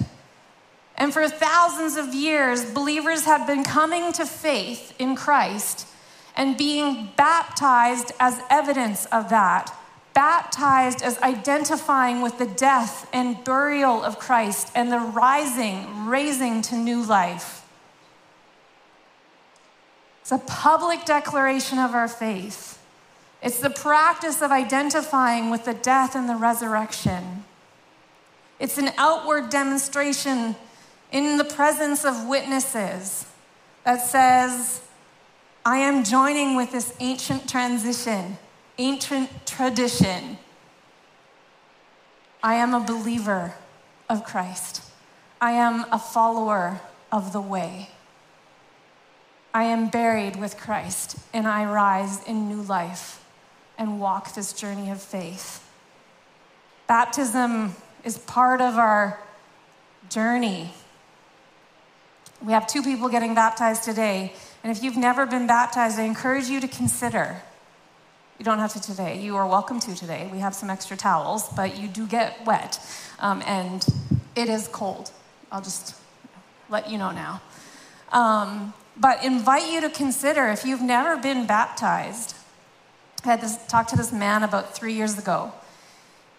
And 0.97 1.13
for 1.13 1.29
thousands 1.29 1.99
of 1.99 2.15
years, 2.15 2.65
believers 2.73 3.27
have 3.27 3.47
been 3.47 3.63
coming 3.63 4.15
to 4.15 4.25
faith 4.25 4.95
in 4.99 5.17
Christ 5.17 5.87
and 6.35 6.57
being 6.57 7.11
baptized 7.19 8.13
as 8.19 8.41
evidence 8.49 9.05
of 9.13 9.29
that. 9.29 9.71
Baptized 10.17 11.03
as 11.03 11.19
identifying 11.19 12.23
with 12.23 12.39
the 12.39 12.47
death 12.47 13.07
and 13.13 13.45
burial 13.45 14.03
of 14.03 14.19
Christ 14.19 14.73
and 14.75 14.91
the 14.91 14.99
rising, 14.99 16.07
raising 16.07 16.63
to 16.63 16.75
new 16.75 17.03
life. 17.03 17.67
It's 20.23 20.33
a 20.33 20.39
public 20.39 21.05
declaration 21.05 21.79
of 21.79 21.95
our 21.95 22.09
faith. 22.09 22.83
It's 23.43 23.59
the 23.59 23.69
practice 23.69 24.41
of 24.41 24.51
identifying 24.51 25.51
with 25.51 25.67
the 25.67 25.75
death 25.75 26.17
and 26.17 26.31
the 26.31 26.37
resurrection. 26.37 27.45
It's 28.59 28.79
an 28.79 28.93
outward 28.97 29.51
demonstration 29.51 30.57
in 31.13 31.37
the 31.37 31.45
presence 31.45 32.07
of 32.07 32.27
witnesses 32.27 33.27
that 33.85 34.01
says, 34.01 34.81
I 35.67 35.77
am 35.77 36.05
joining 36.05 36.57
with 36.57 36.73
this 36.73 36.95
ancient 37.01 37.51
transition, 37.51 38.39
ancient 38.79 39.47
tradition. 39.47 40.39
I 42.43 42.55
am 42.55 42.75
a 42.75 42.81
believer 42.81 43.55
of 44.09 44.25
Christ. 44.25 44.83
I 45.41 45.53
am 45.53 45.85
a 45.91 45.99
follower 45.99 46.81
of 47.11 47.33
the 47.33 47.41
way. 47.41 47.91
I 49.55 49.65
am 49.65 49.89
buried 49.89 50.37
with 50.37 50.59
Christ, 50.59 51.17
and 51.33 51.49
I 51.49 51.65
rise 51.65 52.23
in 52.25 52.49
new 52.49 52.63
life 52.63 53.25
and 53.79 54.01
walk 54.01 54.35
this 54.35 54.53
journey 54.53 54.91
of 54.91 55.01
faith. 55.01 55.67
Baptism 56.87 57.75
is 58.05 58.19
part 58.19 58.61
of 58.61 58.77
our 58.77 59.19
journey. 60.11 60.75
We 62.43 62.53
have 62.53 62.67
two 62.67 62.83
people 62.83 63.09
getting 63.09 63.35
baptized 63.35 63.83
today, 63.83 64.35
and 64.63 64.71
if 64.71 64.83
you've 64.83 64.97
never 64.97 65.25
been 65.25 65.47
baptized, 65.47 65.99
I 65.99 66.03
encourage 66.03 66.49
you 66.49 66.61
to 66.61 66.69
consider. 66.69 67.43
You 68.39 68.45
don't 68.45 68.59
have 68.59 68.75
to 68.75 68.81
today. 68.81 69.19
You 69.19 69.37
are 69.37 69.47
welcome 69.47 69.81
to 69.81 69.95
today. 69.95 70.29
We 70.31 70.41
have 70.41 70.55
some 70.55 70.69
extra 70.69 70.97
towels, 70.97 71.49
but 71.57 71.79
you 71.79 71.89
do 71.89 72.07
get 72.07 72.45
wet, 72.45 72.79
um, 73.19 73.43
and 73.47 73.87
it 74.35 74.51
is 74.51 74.69
cold. 74.69 75.11
I'll 75.51 75.63
just 75.63 75.97
let 76.69 76.91
you 76.91 76.99
know 76.99 77.13
now. 77.13 77.41
Um, 78.13 78.75
but 78.97 79.25
invite 79.25 79.73
you 79.73 79.81
to 79.81 79.89
consider 79.89 80.49
if 80.49 80.67
you've 80.67 80.83
never 80.83 81.17
been 81.17 81.47
baptized. 81.47 82.37
I 83.25 83.29
had 83.29 83.41
this 83.41 83.57
talk 83.69 83.89
to 83.89 83.97
this 83.97 84.13
man 84.13 84.43
about 84.43 84.75
three 84.75 84.93
years 84.93 85.19
ago, 85.19 85.53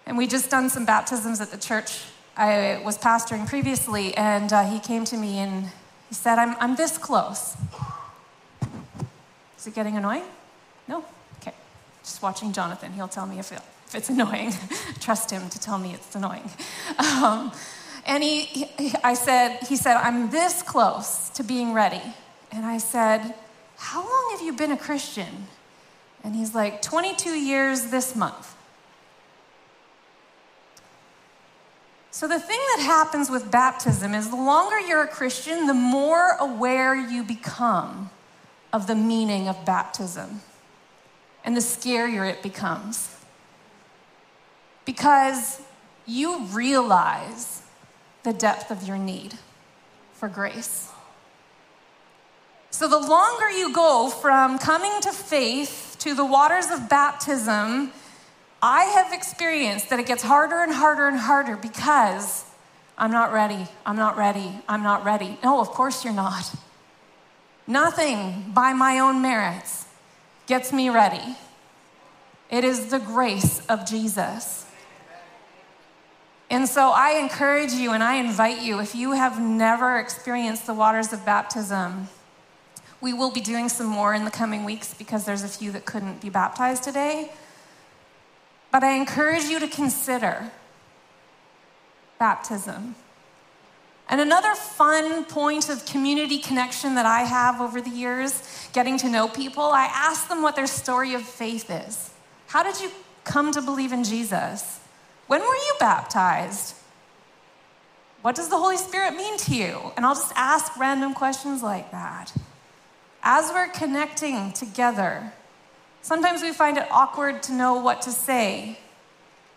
and 0.06 0.18
we 0.18 0.28
just 0.28 0.52
done 0.52 0.70
some 0.70 0.86
baptisms 0.86 1.42
at 1.42 1.50
the 1.50 1.58
church 1.58 2.04
I 2.38 2.80
was 2.86 3.00
pastoring 3.00 3.48
previously, 3.48 4.16
and 4.16 4.54
uh, 4.54 4.64
he 4.64 4.80
came 4.80 5.04
to 5.06 5.18
me 5.18 5.40
and 5.40 5.66
he 6.10 6.14
said, 6.14 6.38
I'm, 6.38 6.56
I'm 6.60 6.76
this 6.76 7.00
close. 7.00 7.58
Is 9.58 9.66
it 9.66 9.74
getting 9.74 9.98
annoying? 9.98 10.24
No? 10.88 11.04
Just 12.08 12.22
watching 12.22 12.54
Jonathan. 12.54 12.94
He'll 12.94 13.10
tell 13.10 13.26
me 13.26 13.38
if, 13.38 13.52
it, 13.52 13.60
if 13.88 13.96
it's 13.96 14.10
annoying. 14.16 14.54
Trust 15.02 15.30
him 15.30 15.50
to 15.50 15.60
tell 15.60 15.78
me 15.78 15.94
it's 15.94 16.16
annoying. 16.16 16.50
Um, 16.98 17.52
and 18.06 18.24
he, 18.24 18.44
he, 18.44 18.94
I 19.04 19.14
said, 19.14 19.58
he 19.68 19.76
said, 19.76 19.98
I'm 19.98 20.30
this 20.30 20.64
close 20.64 21.30
to 21.32 21.44
being 21.44 21.74
ready. 21.74 22.02
And 22.52 22.66
I 22.66 22.78
said, 22.78 23.36
How 23.76 24.00
long 24.00 24.30
have 24.32 24.42
you 24.42 24.54
been 24.54 24.72
a 24.72 24.78
Christian? 24.78 25.48
And 26.24 26.34
he's 26.34 26.56
like, 26.56 26.82
22 26.82 27.32
years 27.32 27.88
this 27.88 28.16
month. 28.16 28.56
So, 32.12 32.28
the 32.28 32.40
thing 32.40 32.60
that 32.78 32.84
happens 32.84 33.30
with 33.30 33.52
baptism 33.52 34.16
is 34.16 34.30
the 34.30 34.38
longer 34.38 34.80
you're 34.80 35.04
a 35.04 35.08
Christian, 35.08 35.68
the 35.68 35.74
more 35.74 36.38
aware 36.40 36.96
you 36.96 37.24
become 37.24 38.10
of 38.72 38.88
the 38.88 38.96
meaning 38.96 39.50
of 39.50 39.66
baptism 39.66 40.42
and 41.48 41.56
the 41.56 41.62
scarier 41.62 42.30
it 42.30 42.44
becomes. 42.44 43.16
Because 44.84 45.62
you 46.06 46.44
realize 46.48 47.64
the 48.24 48.34
depth 48.34 48.70
of 48.70 48.84
your 48.84 48.98
need 48.98 49.36
for 50.12 50.28
grace. 50.28 50.92
So, 52.70 52.90
the 52.90 53.00
longer 53.00 53.50
you 53.50 53.74
go 53.74 54.10
from 54.10 54.60
coming 54.60 55.00
to 55.02 55.14
faith 55.14 55.96
to 56.00 56.14
the 56.14 56.26
waters 56.26 56.70
of 56.70 56.90
baptism, 56.90 57.94
I 58.62 58.84
have 58.84 59.14
experienced 59.14 59.90
that 59.90 60.02
it 60.02 60.06
gets 60.06 60.24
harder 60.24 60.62
and 60.64 60.74
harder 60.74 61.08
and 61.08 61.18
harder 61.18 61.56
because 61.56 62.44
I'm 62.98 63.12
not 63.12 63.32
ready, 63.32 63.68
I'm 63.86 63.96
not 63.96 64.18
ready, 64.18 64.52
I'm 64.68 64.84
not 64.84 65.06
ready. 65.06 65.40
No, 65.42 65.62
of 65.62 65.70
course 65.70 66.04
you're 66.04 66.14
not. 66.14 66.54
Nothing 67.66 68.52
by 68.54 68.74
my 68.74 69.00
own 69.00 69.22
merits 69.22 69.87
gets 70.48 70.74
me 70.74 70.90
ready. 70.90 71.38
It 72.50 72.64
is 72.64 72.88
the 72.88 73.00
grace 73.00 73.66
of 73.68 73.86
Jesus. 73.86 74.66
And 76.50 76.68
so 76.68 76.92
I 76.92 77.20
encourage 77.20 77.74
you 77.74 77.92
and 77.92 78.02
I 78.02 78.16
invite 78.16 78.62
you, 78.62 78.80
if 78.80 78.96
you 78.96 79.12
have 79.12 79.40
never 79.40 80.00
experienced 80.00 80.66
the 80.66 80.74
waters 80.74 81.12
of 81.12 81.26
baptism, 81.26 82.08
we 83.02 83.14
will 83.14 83.32
be 83.32 83.42
doing 83.42 83.68
some 83.68 83.88
more 83.88 84.14
in 84.14 84.24
the 84.24 84.32
coming 84.32 84.64
weeks 84.64 84.94
because 84.94 85.26
there's 85.26 85.44
a 85.44 85.48
few 85.50 85.72
that 85.74 85.86
couldn't 85.86 86.22
be 86.22 86.30
baptized 86.30 86.84
today. 86.84 87.32
But 88.72 88.84
I 88.84 88.94
encourage 88.94 89.44
you 89.44 89.60
to 89.60 89.68
consider 89.68 90.52
baptism. 92.18 92.96
And 94.10 94.22
another 94.22 94.56
fun 94.56 95.26
point 95.26 95.70
of 95.70 95.86
community 95.86 96.40
connection 96.40 96.96
that 96.96 97.06
I 97.06 97.22
have 97.22 97.60
over 97.60 97.82
the 97.82 97.90
years, 97.90 98.70
getting 98.72 98.98
to 99.00 99.10
know 99.10 99.28
people, 99.28 99.64
I 99.64 99.90
ask 99.94 100.30
them 100.30 100.42
what 100.42 100.56
their 100.56 100.68
story 100.68 101.14
of 101.14 101.24
faith 101.24 101.70
is. 101.70 102.12
How 102.48 102.64
did 102.64 102.80
you 102.80 102.90
come 103.26 103.52
to 103.52 103.62
believe 103.62 103.92
in 103.92 104.06
Jesus? 104.06 104.80
When 105.28 105.42
were 105.42 105.48
you 105.48 105.74
baptized? 105.80 106.76
What 108.22 108.36
does 108.36 108.50
the 108.50 108.58
Holy 108.58 108.78
Spirit 108.78 109.16
mean 109.16 109.38
to 109.40 109.56
you? 109.56 109.92
And 109.98 110.06
I'll 110.06 110.16
just 110.16 110.34
ask 110.36 110.78
random 110.78 111.14
questions 111.14 111.62
like 111.62 111.92
that. 111.92 112.34
As 113.24 113.52
we're 113.52 113.68
connecting 113.68 114.54
together, 114.54 115.34
sometimes 116.02 116.42
we 116.42 116.54
find 116.54 116.78
it 116.78 116.88
awkward 116.90 117.44
to 117.44 117.52
know 117.52 117.76
what 117.76 118.02
to 118.04 118.12
say, 118.12 118.80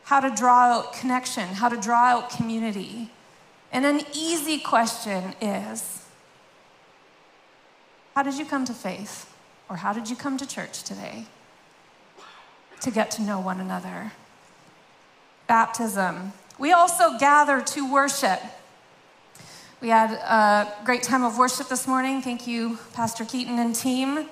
how 0.05 0.19
to 0.19 0.31
draw 0.35 0.73
out 0.73 0.93
connection, 0.93 1.47
how 1.47 1.69
to 1.69 1.77
draw 1.77 2.07
out 2.07 2.31
community. 2.31 3.11
And 3.73 3.87
an 3.87 4.03
easy 4.13 4.59
question 4.59 5.35
is 5.41 6.05
How 8.15 8.23
did 8.23 8.37
you 8.39 8.45
come 8.45 8.65
to 8.65 8.75
faith? 8.75 9.33
Or 9.69 9.77
how 9.77 9.93
did 9.93 10.11
you 10.11 10.17
come 10.17 10.37
to 10.39 10.47
church 10.47 10.83
today? 10.83 11.27
To 12.81 12.91
get 12.91 13.11
to 13.13 13.23
know 13.23 13.39
one 13.41 13.61
another. 13.61 14.13
Baptism. 15.47 16.33
We 16.59 16.73
also 16.73 17.17
gather 17.19 17.61
to 17.61 17.93
worship. 17.93 18.41
We 19.81 19.89
had 19.89 20.11
a 20.13 20.85
great 20.85 21.03
time 21.03 21.23
of 21.25 21.39
worship 21.39 21.69
this 21.69 21.87
morning. 21.87 22.21
Thank 22.21 22.47
you, 22.47 22.79
Pastor 22.93 23.25
Keaton 23.25 23.59
and 23.59 23.75
team. 23.75 24.29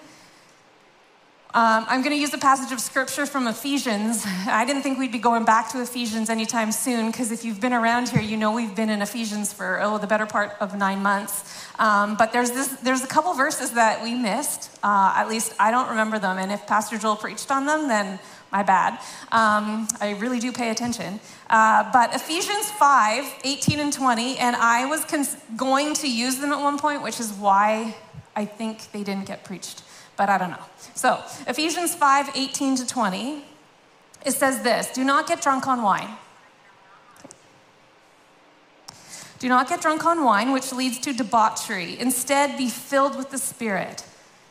Um, 1.55 1.87
I'm 1.89 2.03
going 2.03 2.15
to 2.15 2.21
use 2.21 2.35
a 2.35 2.39
passage 2.39 2.73
of 2.73 2.81
scripture 2.81 3.25
from 3.25 3.49
Ephesians. 3.49 4.23
I 4.47 4.67
didn't 4.67 4.83
think 4.83 4.99
we'd 4.99 5.11
be 5.11 5.19
going 5.19 5.47
back 5.47 5.71
to 5.71 5.81
Ephesians 5.81 6.29
anytime 6.29 6.71
soon 6.73 7.11
because 7.11 7.33
if 7.33 7.43
you've 7.43 7.59
been 7.59 7.73
around 7.73 8.11
here, 8.11 8.21
you 8.21 8.37
know 8.37 8.53
we've 8.53 8.77
been 8.77 8.91
in 8.91 9.01
Ephesians 9.01 9.51
for 9.51 9.81
oh 9.81 9.97
the 9.97 10.07
better 10.07 10.27
part 10.27 10.53
of 10.61 10.77
nine 10.77 11.03
months. 11.03 11.67
Um, 11.79 12.17
but 12.17 12.33
there's 12.33 12.51
this, 12.51 12.69
there's 12.83 13.03
a 13.03 13.07
couple 13.07 13.33
verses 13.33 13.71
that 13.73 14.03
we 14.03 14.15
missed. 14.15 14.79
Uh, 14.83 15.15
at 15.17 15.27
least 15.27 15.55
I 15.59 15.71
don't 15.71 15.89
remember 15.89 16.19
them. 16.19 16.37
And 16.37 16.53
if 16.53 16.67
Pastor 16.67 16.99
Joel 16.99 17.17
preached 17.17 17.51
on 17.51 17.65
them, 17.65 17.89
then 17.89 18.21
my 18.53 18.63
bad. 18.63 18.99
Um, 19.33 19.89
I 20.03 20.17
really 20.19 20.41
do 20.41 20.53
pay 20.53 20.69
attention. 20.69 21.19
Uh, 21.49 21.91
but 21.95 22.15
Ephesians 22.15 22.71
5, 22.73 23.25
18 23.45 23.81
and 23.81 23.91
20, 23.91 24.37
and 24.37 24.55
I 24.55 24.85
was 24.85 25.03
cons- 25.07 25.37
going 25.57 25.95
to 25.95 26.11
use 26.11 26.37
them 26.37 26.53
at 26.53 26.61
one 26.61 26.79
point, 26.79 27.03
which 27.03 27.21
is 27.21 27.33
why 27.33 27.97
I 28.37 28.45
think 28.45 28.93
they 28.93 29.03
didn't 29.03 29.25
get 29.25 29.45
preached 29.45 29.83
but 30.19 30.29
I 30.29 30.37
don't 30.37 30.51
know. 30.51 30.65
So, 30.95 31.23
Ephesians 31.47 31.95
5 31.95 32.33
18 32.35 32.77
to 32.77 32.87
20, 32.87 33.45
it 34.27 34.33
says 34.33 34.63
this 34.63 34.89
Do 34.93 35.05
not 35.05 35.27
get 35.27 35.41
drunk 35.41 35.67
on 35.67 35.81
wine. 35.81 36.11
Do 39.39 39.49
not 39.49 39.69
get 39.69 39.81
drunk 39.81 40.05
on 40.05 40.25
wine, 40.25 40.53
which 40.53 40.73
leads 40.73 40.99
to 40.99 41.13
debauchery. 41.13 41.99
Instead, 41.99 42.59
be 42.59 42.69
filled 42.69 43.17
with 43.17 43.31
the 43.31 43.39
Spirit, 43.39 44.05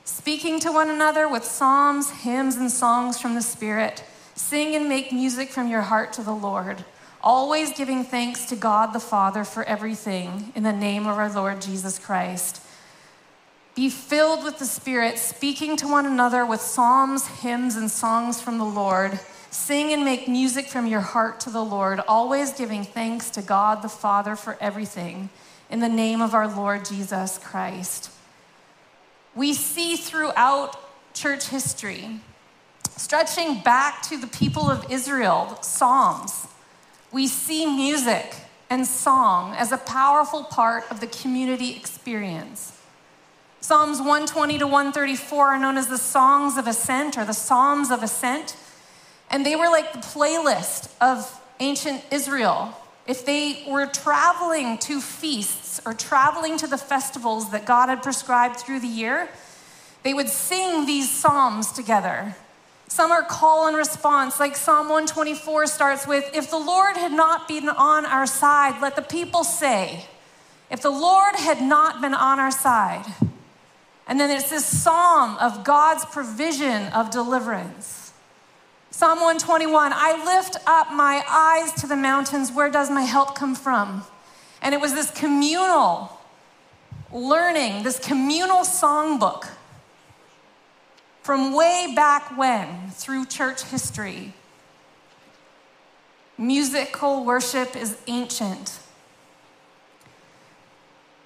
speaking 0.05 0.61
to 0.61 0.71
one 0.71 0.89
another 0.89 1.27
with 1.27 1.43
psalms, 1.43 2.09
hymns, 2.09 2.55
and 2.55 2.71
songs 2.71 3.19
from 3.19 3.35
the 3.35 3.41
Spirit. 3.41 4.03
Sing 4.35 4.75
and 4.75 4.87
make 4.87 5.11
music 5.11 5.49
from 5.49 5.67
your 5.67 5.81
heart 5.81 6.13
to 6.13 6.23
the 6.23 6.31
Lord, 6.31 6.85
always 7.21 7.75
giving 7.75 8.05
thanks 8.05 8.45
to 8.45 8.55
God 8.55 8.93
the 8.93 8.99
Father 8.99 9.43
for 9.43 9.63
everything 9.63 10.53
in 10.55 10.63
the 10.63 10.71
name 10.71 11.07
of 11.07 11.17
our 11.17 11.29
Lord 11.29 11.59
Jesus 11.61 11.99
Christ 11.99 12.61
be 13.77 13.89
filled 13.91 14.43
with 14.43 14.57
the 14.57 14.65
Spirit, 14.65 15.19
speaking 15.19 15.77
to 15.77 15.87
one 15.87 16.07
another 16.07 16.43
with 16.43 16.59
psalms, 16.59 17.27
hymns, 17.27 17.75
and 17.75 17.91
songs 17.91 18.41
from 18.41 18.57
the 18.57 18.65
Lord. 18.65 19.19
Sing 19.51 19.93
and 19.93 20.03
make 20.03 20.27
music 20.27 20.65
from 20.65 20.87
your 20.87 21.01
heart 21.01 21.39
to 21.41 21.51
the 21.51 21.63
Lord, 21.63 21.99
always 22.07 22.53
giving 22.53 22.83
thanks 22.83 23.29
to 23.29 23.43
God 23.43 23.83
the 23.83 23.87
Father 23.87 24.35
for 24.35 24.57
everything, 24.59 25.29
in 25.69 25.79
the 25.79 25.87
name 25.87 26.21
of 26.21 26.33
our 26.33 26.47
Lord 26.47 26.85
Jesus 26.85 27.37
Christ. 27.37 28.09
We 29.35 29.53
see 29.53 29.95
throughout 29.95 30.75
church 31.13 31.49
history, 31.49 32.19
stretching 32.95 33.59
back 33.59 34.01
to 34.09 34.17
the 34.17 34.25
people 34.25 34.71
of 34.71 34.91
Israel, 34.91 35.59
Psalms, 35.61 36.47
we 37.11 37.27
see 37.27 37.67
music 37.67 38.37
and 38.71 38.87
song 38.87 39.53
as 39.55 39.71
a 39.71 39.77
powerful 39.77 40.43
part 40.45 40.89
of 40.89 40.99
the 40.99 41.07
community 41.07 41.75
experience. 41.75 42.76
Psalms 43.59 43.97
120 43.97 44.59
to 44.59 44.67
134 44.67 45.47
are 45.47 45.59
known 45.59 45.77
as 45.77 45.87
the 45.87 45.97
Songs 45.97 46.57
of 46.57 46.67
Ascent 46.67 47.17
or 47.17 47.25
the 47.25 47.33
Psalms 47.33 47.89
of 47.89 48.03
Ascent. 48.03 48.55
And 49.29 49.45
they 49.45 49.55
were 49.55 49.67
like 49.67 49.93
the 49.93 49.99
playlist 49.99 50.89
of 51.01 51.41
ancient 51.59 52.03
Israel. 52.11 52.73
If 53.07 53.25
they 53.25 53.63
were 53.67 53.87
traveling 53.87 54.77
to 54.79 55.01
feasts 55.01 55.81
or 55.85 55.93
traveling 55.93 56.57
to 56.57 56.67
the 56.67 56.77
festivals 56.77 57.51
that 57.51 57.65
God 57.65 57.89
had 57.89 58.03
prescribed 58.03 58.57
through 58.57 58.79
the 58.79 58.87
year, 58.87 59.29
they 60.03 60.13
would 60.13 60.29
sing 60.29 60.85
these 60.85 61.09
psalms 61.09 61.71
together. 61.71 62.35
Some 62.87 63.11
are 63.11 63.23
call 63.23 63.67
and 63.67 63.75
response, 63.75 64.39
like 64.39 64.55
Psalm 64.55 64.87
124 64.87 65.67
starts 65.67 66.07
with 66.07 66.29
If 66.33 66.49
the 66.49 66.59
Lord 66.59 66.95
had 66.95 67.11
not 67.11 67.47
been 67.47 67.67
on 67.67 68.05
our 68.05 68.25
side, 68.25 68.81
let 68.81 68.95
the 68.95 69.01
people 69.01 69.43
say, 69.43 70.05
If 70.69 70.81
the 70.81 70.89
Lord 70.89 71.35
had 71.35 71.61
not 71.61 72.01
been 72.01 72.13
on 72.13 72.39
our 72.39 72.51
side. 72.51 73.05
And 74.07 74.19
then 74.19 74.31
it's 74.31 74.49
this 74.49 74.65
psalm 74.65 75.37
of 75.37 75.63
God's 75.63 76.05
provision 76.05 76.87
of 76.93 77.11
deliverance. 77.11 78.13
Psalm 78.89 79.19
121 79.19 79.91
I 79.93 80.23
lift 80.25 80.57
up 80.65 80.93
my 80.93 81.23
eyes 81.29 81.73
to 81.81 81.87
the 81.87 81.95
mountains. 81.95 82.51
Where 82.51 82.69
does 82.69 82.89
my 82.89 83.03
help 83.03 83.35
come 83.35 83.53
from? 83.53 84.03
And 84.61 84.73
it 84.73 84.81
was 84.81 84.93
this 84.93 85.11
communal 85.11 86.19
learning, 87.11 87.83
this 87.83 87.99
communal 87.99 88.59
songbook 88.59 89.47
from 91.21 91.53
way 91.53 91.93
back 91.95 92.37
when 92.37 92.89
through 92.91 93.25
church 93.25 93.63
history. 93.63 94.33
Musical 96.37 97.25
worship 97.25 97.75
is 97.75 97.97
ancient. 98.07 98.79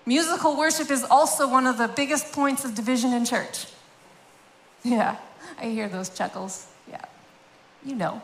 Musical 0.05 0.57
worship 0.57 0.89
is 0.89 1.03
also 1.03 1.47
one 1.47 1.67
of 1.67 1.77
the 1.77 1.87
biggest 1.87 2.31
points 2.31 2.65
of 2.65 2.75
division 2.75 3.13
in 3.13 3.25
church. 3.25 3.67
Yeah, 4.83 5.17
I 5.59 5.65
hear 5.65 5.87
those 5.87 6.09
chuckles. 6.09 6.65
Yeah, 6.89 7.05
you 7.85 7.93
know. 7.93 8.19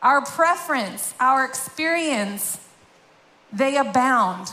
Our 0.00 0.24
preference, 0.24 1.14
our 1.18 1.44
experience, 1.44 2.60
they 3.52 3.76
abound. 3.76 4.52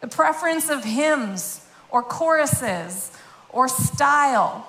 The 0.00 0.08
preference 0.08 0.68
of 0.68 0.82
hymns 0.82 1.64
or 1.90 2.02
choruses 2.02 3.12
or 3.50 3.68
style 3.68 4.68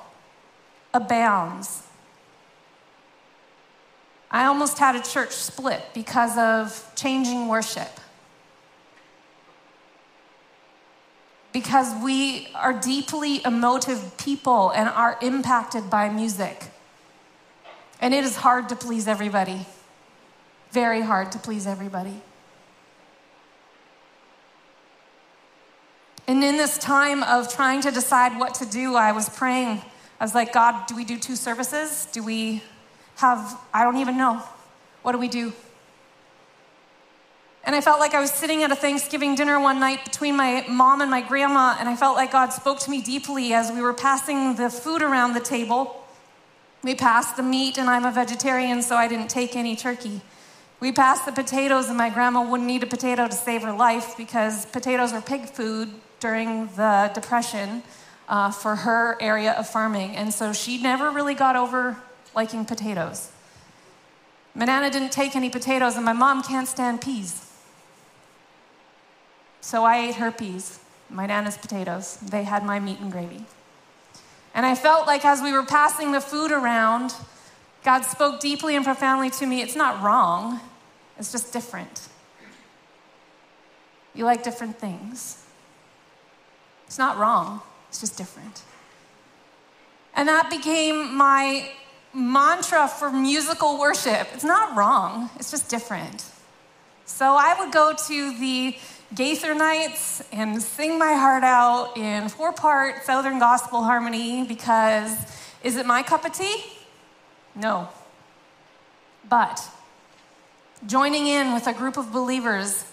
abounds. 0.93 1.87
I 4.29 4.45
almost 4.45 4.77
had 4.77 4.95
a 4.95 5.01
church 5.01 5.31
split 5.31 5.81
because 5.93 6.37
of 6.37 6.87
changing 6.95 7.47
worship. 7.47 7.89
Because 11.51 11.93
we 12.03 12.47
are 12.55 12.73
deeply 12.73 13.43
emotive 13.43 14.17
people 14.17 14.69
and 14.69 14.87
are 14.87 15.17
impacted 15.21 15.89
by 15.89 16.09
music. 16.09 16.63
And 17.99 18.13
it 18.13 18.23
is 18.23 18.37
hard 18.37 18.69
to 18.69 18.75
please 18.75 19.07
everybody. 19.07 19.65
Very 20.71 21.01
hard 21.01 21.31
to 21.33 21.39
please 21.39 21.67
everybody. 21.67 22.21
And 26.27 26.43
in 26.43 26.55
this 26.55 26.77
time 26.77 27.23
of 27.23 27.53
trying 27.53 27.81
to 27.81 27.91
decide 27.91 28.39
what 28.39 28.55
to 28.55 28.65
do, 28.65 28.95
I 28.95 29.11
was 29.11 29.27
praying. 29.27 29.81
I 30.19 30.23
was 30.23 30.33
like, 30.33 30.53
God, 30.53 30.87
do 30.87 30.95
we 30.95 31.03
do 31.03 31.17
two 31.17 31.35
services? 31.35 32.07
Do 32.13 32.23
we 32.23 32.63
have, 33.17 33.59
I 33.73 33.83
don't 33.83 33.97
even 33.97 34.17
know. 34.17 34.41
What 35.01 35.11
do 35.11 35.17
we 35.17 35.27
do? 35.27 35.51
And 37.63 37.76
I 37.76 37.82
felt 37.82 38.00
like 38.00 38.15
I 38.15 38.19
was 38.19 38.32
sitting 38.32 38.63
at 38.63 38.71
a 38.71 38.76
Thanksgiving 38.76 39.36
dinner 39.36 39.60
one 39.60 39.80
night 39.80 40.04
between 40.04 40.36
my 40.36 40.65
mom 40.67 41.02
and 41.02 41.12
my 41.12 41.21
grandma, 41.21 41.76
and 41.80 41.88
I 41.88 41.95
felt 41.95 42.15
like 42.15 42.32
God 42.32 42.52
spoke 42.52 42.80
to 42.80 42.89
me 42.89 43.02
deeply 43.02 43.54
as 43.54 43.71
we 43.71 43.82
were 43.82 43.93
passing 43.93 44.56
the 44.56 44.69
food 44.69 45.04
around 45.04 45.34
the 45.34 45.39
table. 45.39 46.04
We 46.84 46.95
passed 46.95 47.38
the 47.38 47.43
meat, 47.43 47.78
and 47.78 47.88
I'm 47.88 48.06
a 48.06 48.12
vegetarian, 48.12 48.82
so 48.82 48.95
I 48.95 49.08
didn't 49.08 49.30
take 49.30 49.56
any 49.56 49.76
turkey. 49.76 50.21
We 50.80 50.91
passed 50.91 51.28
the 51.28 51.32
potatoes, 51.32 51.88
and 51.88 51.97
my 51.97 52.10
grandma 52.10 52.41
wouldn't 52.41 52.69
eat 52.71 52.82
a 52.82 52.88
potato 52.88 53.28
to 53.28 53.34
save 53.34 53.62
her 53.62 53.74
life 53.74 54.17
because 54.17 54.65
potatoes 54.65 55.13
were 55.13 55.21
pig 55.21 55.45
food 55.45 55.93
during 56.19 56.65
the 56.76 57.12
Depression 57.13 57.84
uh, 58.28 58.50
for 58.50 58.78
her 58.78 59.17
area 59.21 59.52
of 59.52 59.69
farming. 59.69 60.15
And 60.15 60.34
so 60.34 60.52
she 60.54 60.82
never 60.82 61.12
really 61.12 61.36
got 61.36 61.56
over 61.56 61.97
liking 62.34 62.65
potatoes. 62.65 63.32
Manana 64.56 64.89
didn't 64.89 65.12
take 65.12 65.36
any 65.36 65.52
potatoes, 65.52 65.95
and 65.95 66.04
my 66.04 66.13
mom 66.13 66.41
can't 66.41 66.67
stand 66.67 67.02
peas. 67.02 67.50
So 69.62 69.84
I 69.84 70.00
ate 70.00 70.15
her 70.15 70.32
peas, 70.32 70.80
my 71.10 71.28
Nana's 71.28 71.58
potatoes. 71.58 72.17
They 72.17 72.43
had 72.43 72.65
my 72.65 72.80
meat 72.80 73.00
and 73.00 73.12
gravy. 73.12 73.45
And 74.54 74.65
I 74.65 74.76
felt 74.76 75.08
like 75.08 75.24
as 75.24 75.41
we 75.41 75.54
were 75.54 75.63
passing 75.63 76.12
the 76.12 76.19
food 76.19 76.52
around, 76.52 77.13
God 77.84 78.02
spoke 78.02 78.39
deeply 78.39 78.76
and 78.76 78.84
profoundly 78.84 79.30
to 79.32 79.45
me. 79.45 79.62
It's 79.62 79.76
not 79.76 80.04
wrong, 80.04 80.60
it's 81.17 81.32
just 81.32 81.54
different. 81.54 82.10
You 84.13 84.26
like 84.26 84.43
different 84.43 84.78
things. 84.78 85.45
It's 86.86 86.97
not 86.97 87.17
wrong, 87.17 87.62
it's 87.88 88.02
just 88.02 88.17
different. 88.17 88.63
And 90.13 90.28
that 90.28 90.50
became 90.50 91.15
my 91.15 91.71
mantra 92.13 92.88
for 92.89 93.10
musical 93.10 93.80
worship. 93.80 94.28
It's 94.34 94.43
not 94.43 94.76
wrong, 94.76 95.30
it's 95.38 95.50
just 95.50 95.69
different. 95.69 96.26
So 97.06 97.36
I 97.36 97.56
would 97.58 97.71
go 97.71 97.93
to 98.08 98.39
the 98.39 98.76
Gaither 99.13 99.54
nights 99.54 100.24
and 100.32 100.62
sing 100.62 100.97
my 100.97 101.13
heart 101.13 101.43
out 101.43 101.97
in 101.97 102.30
four 102.30 102.54
part 102.54 103.04
Southern 103.04 103.39
Gospel 103.39 103.84
harmony 103.84 104.45
because 104.45 105.13
is 105.63 105.76
it 105.76 105.86
my 105.86 106.02
cup 106.02 106.24
of 106.24 106.32
tea? 106.32 106.63
No. 107.54 107.89
But 109.28 109.69
joining 110.88 111.28
in 111.28 111.54
with 111.54 111.67
a 111.67 111.74
group 111.74 111.97
of 111.97 112.13
believers, 112.13 112.86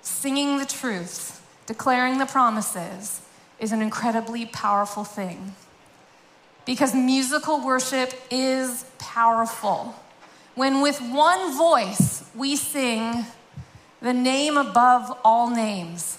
singing 0.00 0.56
the 0.58 0.64
truth, 0.64 1.46
declaring 1.66 2.16
the 2.16 2.26
promises, 2.26 3.20
is 3.58 3.70
an 3.70 3.82
incredibly 3.82 4.46
powerful 4.46 5.04
thing 5.04 5.54
because 6.64 6.94
musical 6.94 7.62
worship 7.62 8.14
is 8.30 8.86
powerful. 8.98 9.94
When 10.54 10.80
with 10.80 11.00
one 11.00 11.54
voice 11.56 12.24
we 12.34 12.56
sing 12.56 13.26
the 14.00 14.12
name 14.12 14.56
above 14.56 15.16
all 15.24 15.50
names, 15.50 16.18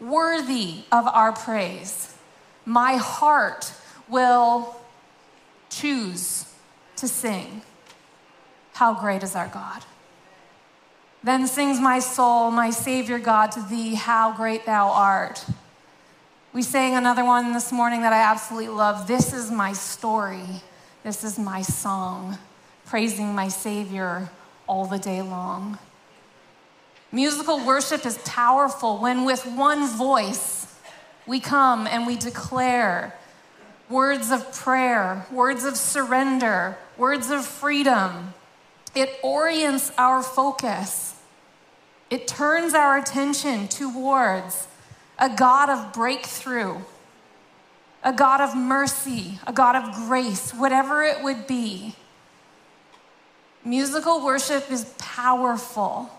worthy 0.00 0.84
of 0.90 1.06
our 1.06 1.32
praise, 1.32 2.14
my 2.64 2.96
heart 2.96 3.72
will 4.08 4.76
choose 5.68 6.46
to 6.96 7.08
sing. 7.08 7.62
How 8.74 8.94
great 8.94 9.22
is 9.22 9.36
our 9.36 9.48
God! 9.48 9.84
Then 11.24 11.46
sings 11.46 11.78
my 11.78 12.00
soul, 12.00 12.50
my 12.50 12.70
Savior 12.70 13.18
God, 13.18 13.52
to 13.52 13.62
thee, 13.62 13.94
how 13.94 14.32
great 14.32 14.66
thou 14.66 14.90
art. 14.90 15.44
We 16.52 16.62
sang 16.62 16.94
another 16.94 17.24
one 17.24 17.52
this 17.52 17.70
morning 17.70 18.02
that 18.02 18.12
I 18.12 18.22
absolutely 18.22 18.70
love. 18.70 19.06
This 19.06 19.32
is 19.32 19.50
my 19.50 19.72
story. 19.72 20.44
This 21.04 21.24
is 21.24 21.38
my 21.38 21.62
song, 21.62 22.38
praising 22.86 23.34
my 23.34 23.48
Savior 23.48 24.30
all 24.66 24.86
the 24.86 24.98
day 24.98 25.22
long. 25.22 25.78
Musical 27.14 27.64
worship 27.64 28.06
is 28.06 28.16
powerful 28.24 28.96
when, 28.96 29.26
with 29.26 29.44
one 29.44 29.86
voice, 29.86 30.74
we 31.26 31.38
come 31.40 31.86
and 31.86 32.06
we 32.06 32.16
declare 32.16 33.14
words 33.90 34.30
of 34.30 34.50
prayer, 34.54 35.26
words 35.30 35.64
of 35.64 35.76
surrender, 35.76 36.78
words 36.96 37.30
of 37.30 37.44
freedom. 37.44 38.32
It 38.94 39.10
orients 39.22 39.92
our 39.98 40.22
focus, 40.22 41.14
it 42.08 42.26
turns 42.26 42.72
our 42.72 42.96
attention 42.96 43.68
towards 43.68 44.66
a 45.18 45.28
God 45.28 45.68
of 45.68 45.92
breakthrough, 45.92 46.78
a 48.02 48.12
God 48.12 48.40
of 48.40 48.56
mercy, 48.56 49.38
a 49.46 49.52
God 49.52 49.76
of 49.76 49.94
grace, 50.08 50.52
whatever 50.52 51.02
it 51.02 51.22
would 51.22 51.46
be. 51.46 51.94
Musical 53.64 54.24
worship 54.24 54.70
is 54.70 54.86
powerful. 54.98 56.10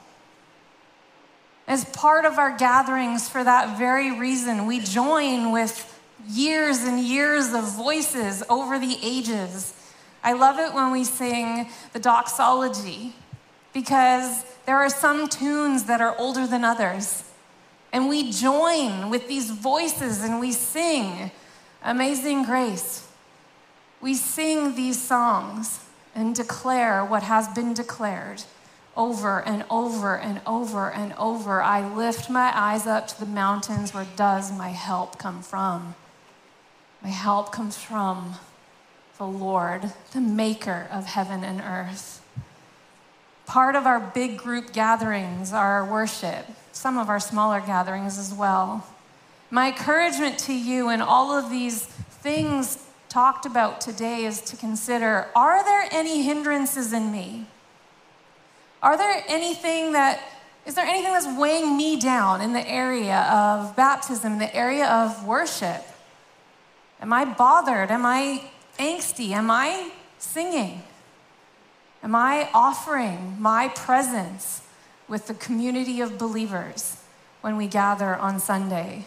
As 1.68 1.86
part 1.86 2.26
of 2.26 2.38
our 2.38 2.56
gatherings, 2.58 3.30
for 3.30 3.44
that 3.44 3.78
very 3.78 4.18
reason, 4.20 4.66
we 4.66 4.80
join 4.80 5.52
with 5.52 5.90
years 6.28 6.80
and 6.80 7.00
years 7.00 7.54
of 7.54 7.64
voices 7.76 8.44
over 8.50 8.78
the 8.78 8.98
ages. 9.02 9.74
I 10.24 10.34
love 10.34 10.60
it 10.60 10.74
when 10.74 10.92
we 10.92 11.04
sing 11.04 11.70
the 11.94 12.00
doxology 12.00 13.16
because 13.74 14.44
there 14.66 14.78
are 14.78 14.90
some 14.90 15.28
tunes 15.28 15.86
that 15.86 16.02
are 16.02 16.18
older 16.18 16.46
than 16.48 16.64
others. 16.64 17.24
And 17.92 18.10
we 18.10 18.32
join 18.32 19.10
with 19.10 19.28
these 19.28 19.52
voices 19.52 20.24
and 20.24 20.40
we 20.40 20.52
sing 20.52 21.32
Amazing 21.84 22.44
Grace. 22.44 23.08
We 24.02 24.16
sing 24.16 24.76
these 24.76 25.02
songs 25.02 25.86
and 26.16 26.36
declare 26.36 27.04
what 27.06 27.24
has 27.24 27.48
been 27.50 27.74
declared 27.74 28.44
over 28.96 29.42
and 29.42 29.66
over 29.70 30.18
and 30.18 30.42
over 30.46 30.92
and 30.92 31.14
over. 31.14 31.62
I 31.62 31.88
lift 31.94 32.30
my 32.30 32.52
eyes 32.54 32.86
up 32.86 33.08
to 33.08 33.20
the 33.20 33.26
mountains. 33.26 33.94
Where 33.94 34.08
does 34.16 34.56
my 34.56 34.70
help 34.70 35.18
come 35.18 35.42
from? 35.42 35.96
My 37.02 37.10
help 37.10 37.52
comes 37.52 37.78
from 37.78 38.36
the 39.18 39.26
Lord, 39.26 39.94
the 40.12 40.22
maker 40.22 40.88
of 40.92 41.06
heaven 41.06 41.44
and 41.44 41.62
earth. 41.62 42.22
Part 43.46 43.76
of 43.76 43.86
our 43.86 44.00
big 44.00 44.38
group 44.38 44.74
gatherings 44.74 45.52
are 45.54 45.86
worship 45.86 46.46
some 46.74 46.98
of 46.98 47.08
our 47.08 47.20
smaller 47.20 47.62
gatherings 47.62 48.18
as 48.18 48.34
well. 48.34 48.86
My 49.50 49.68
encouragement 49.68 50.40
to 50.40 50.54
you 50.54 50.90
in 50.90 51.02
all 51.02 51.32
of 51.32 51.50
these 51.50 51.84
things 51.86 52.86
talked 53.10 53.46
about 53.46 53.80
today 53.80 54.26
is 54.26 54.42
to 54.42 54.58
consider 54.58 55.28
are 55.36 55.64
there 55.64 55.88
any 55.92 56.24
hindrances 56.24 56.92
in 56.92 57.12
me? 57.12 57.46
Are 58.84 58.96
there 58.96 59.24
anything 59.28 59.94
that, 59.94 60.22
is 60.68 60.76
there 60.76 60.86
anything 60.86 61.12
that's 61.12 61.40
weighing 61.40 61.76
me 61.76 62.00
down 62.00 62.42
in 62.42 62.54
the 62.54 62.68
area 62.70 63.22
of 63.32 63.76
baptism, 63.76 64.38
the 64.38 64.56
area 64.56 64.86
of 64.86 65.26
worship? 65.26 65.84
Am 67.02 67.12
I 67.12 67.26
bothered? 67.26 67.90
Am 67.90 68.06
I 68.06 68.44
angsty? 68.78 69.32
Am 69.32 69.50
I 69.50 69.90
singing? 70.20 70.84
Am 72.04 72.14
I 72.14 72.50
offering 72.54 73.38
my 73.40 73.70
presence 73.70 74.62
with 75.08 75.28
the 75.28 75.34
community 75.34 76.02
of 76.02 76.18
believers 76.18 76.98
when 77.42 77.58
we 77.58 77.68
gather 77.68 78.16
on 78.16 78.40
Sunday. 78.40 79.06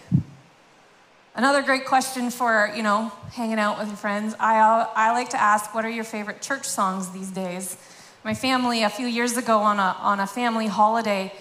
Another 1.35 1.63
great 1.63 1.87
question 1.87 2.31
for, 2.31 2.71
you 2.77 2.83
know, 2.83 3.11
hanging 3.33 3.59
out 3.59 3.79
with 3.79 3.89
your 3.89 3.97
friends. 3.97 4.35
I, 4.39 4.87
I 4.95 5.13
like 5.13 5.31
to 5.31 5.41
ask, 5.41 5.75
what 5.75 5.85
are 5.85 5.91
your 5.91 6.05
favorite 6.05 6.43
church 6.43 6.67
songs 6.67 7.11
these 7.11 7.31
days? 7.31 7.79
My 8.27 8.35
family, 8.35 8.83
a 8.83 8.91
few 8.91 9.07
years 9.07 9.37
ago 9.37 9.59
on 9.61 9.79
a, 9.79 9.97
on 10.01 10.19
a 10.19 10.27
family 10.27 10.67
holiday, 10.67 11.33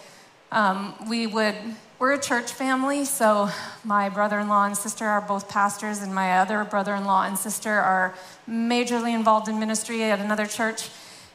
um, 0.51 0.93
we 1.09 1.25
would, 1.25 1.55
we're 1.97 2.13
a 2.13 2.21
church 2.21 2.53
family, 2.53 3.05
so 3.05 3.49
my 3.83 4.07
brother 4.07 4.37
in 4.37 4.47
law 4.47 4.67
and 4.67 4.77
sister 4.77 5.03
are 5.03 5.19
both 5.19 5.49
pastors, 5.49 6.03
and 6.03 6.13
my 6.13 6.37
other 6.37 6.63
brother 6.63 6.93
in 6.93 7.03
law 7.03 7.23
and 7.23 7.39
sister 7.39 7.71
are 7.71 8.13
majorly 8.47 9.15
involved 9.15 9.47
in 9.47 9.59
ministry 9.59 10.03
at 10.03 10.19
another 10.19 10.45
church. 10.45 10.89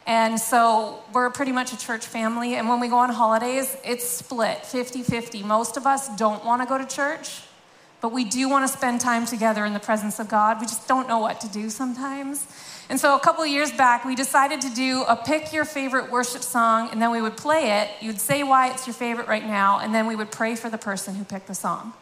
And 0.07 0.39
so 0.39 1.03
we're 1.13 1.31
pretty 1.31 1.51
much 1.51 1.73
a 1.73 1.77
church 1.77 2.07
family. 2.07 2.55
And 2.55 2.69
when 2.69 2.79
we 2.79 2.87
go 2.87 2.99
on 2.99 3.11
holidays, 3.11 3.77
it's 3.85 4.09
split 4.09 4.65
50 4.65 5.03
50. 5.03 5.43
Most 5.43 5.77
of 5.77 5.85
us 5.85 6.17
don't 6.17 6.45
want 6.45 6.63
to 6.63 6.69
go 6.69 6.79
to 6.79 6.87
church. 6.87 7.43
but 8.01 8.13
we 8.13 8.25
do 8.25 8.49
want 8.49 8.65
to 8.71 8.73
spend 8.73 9.01
time 9.01 9.27
together 9.27 9.65
in 9.65 9.75
the 9.75 9.81
presence 9.81 10.21
of 10.21 10.29
God. 10.29 10.61
We 10.61 10.67
just 10.67 10.87
don't 10.87 11.09
know 11.09 11.19
what 11.19 11.41
to 11.41 11.49
do 11.49 11.69
sometimes. 11.71 12.47
And 12.91 12.99
so 12.99 13.15
a 13.15 13.21
couple 13.21 13.47
years 13.47 13.71
back, 13.71 14.05
we 14.05 14.17
decided 14.17 14.61
to 14.63 14.69
do 14.69 15.05
a 15.07 15.15
pick 15.15 15.53
your 15.53 15.65
favorite 15.65 16.11
worship 16.11 16.43
song, 16.43 16.89
and 16.91 17.01
then 17.01 17.13
we 17.13 17.23
would 17.23 17.37
play 17.37 17.81
it. 17.81 17.89
You'd 18.01 18.19
say 18.19 18.43
why 18.43 18.73
it's 18.73 18.85
your 18.85 18.95
favorite 18.95 19.29
right 19.29 19.47
now, 19.47 19.79
and 19.79 19.95
then 19.95 20.09
we 20.09 20.17
would 20.17 20.33
pray 20.33 20.57
for 20.57 20.69
the 20.69 20.77
person 20.77 21.15
who 21.15 21.23
picked 21.23 21.47
the 21.47 21.55
song. 21.55 21.93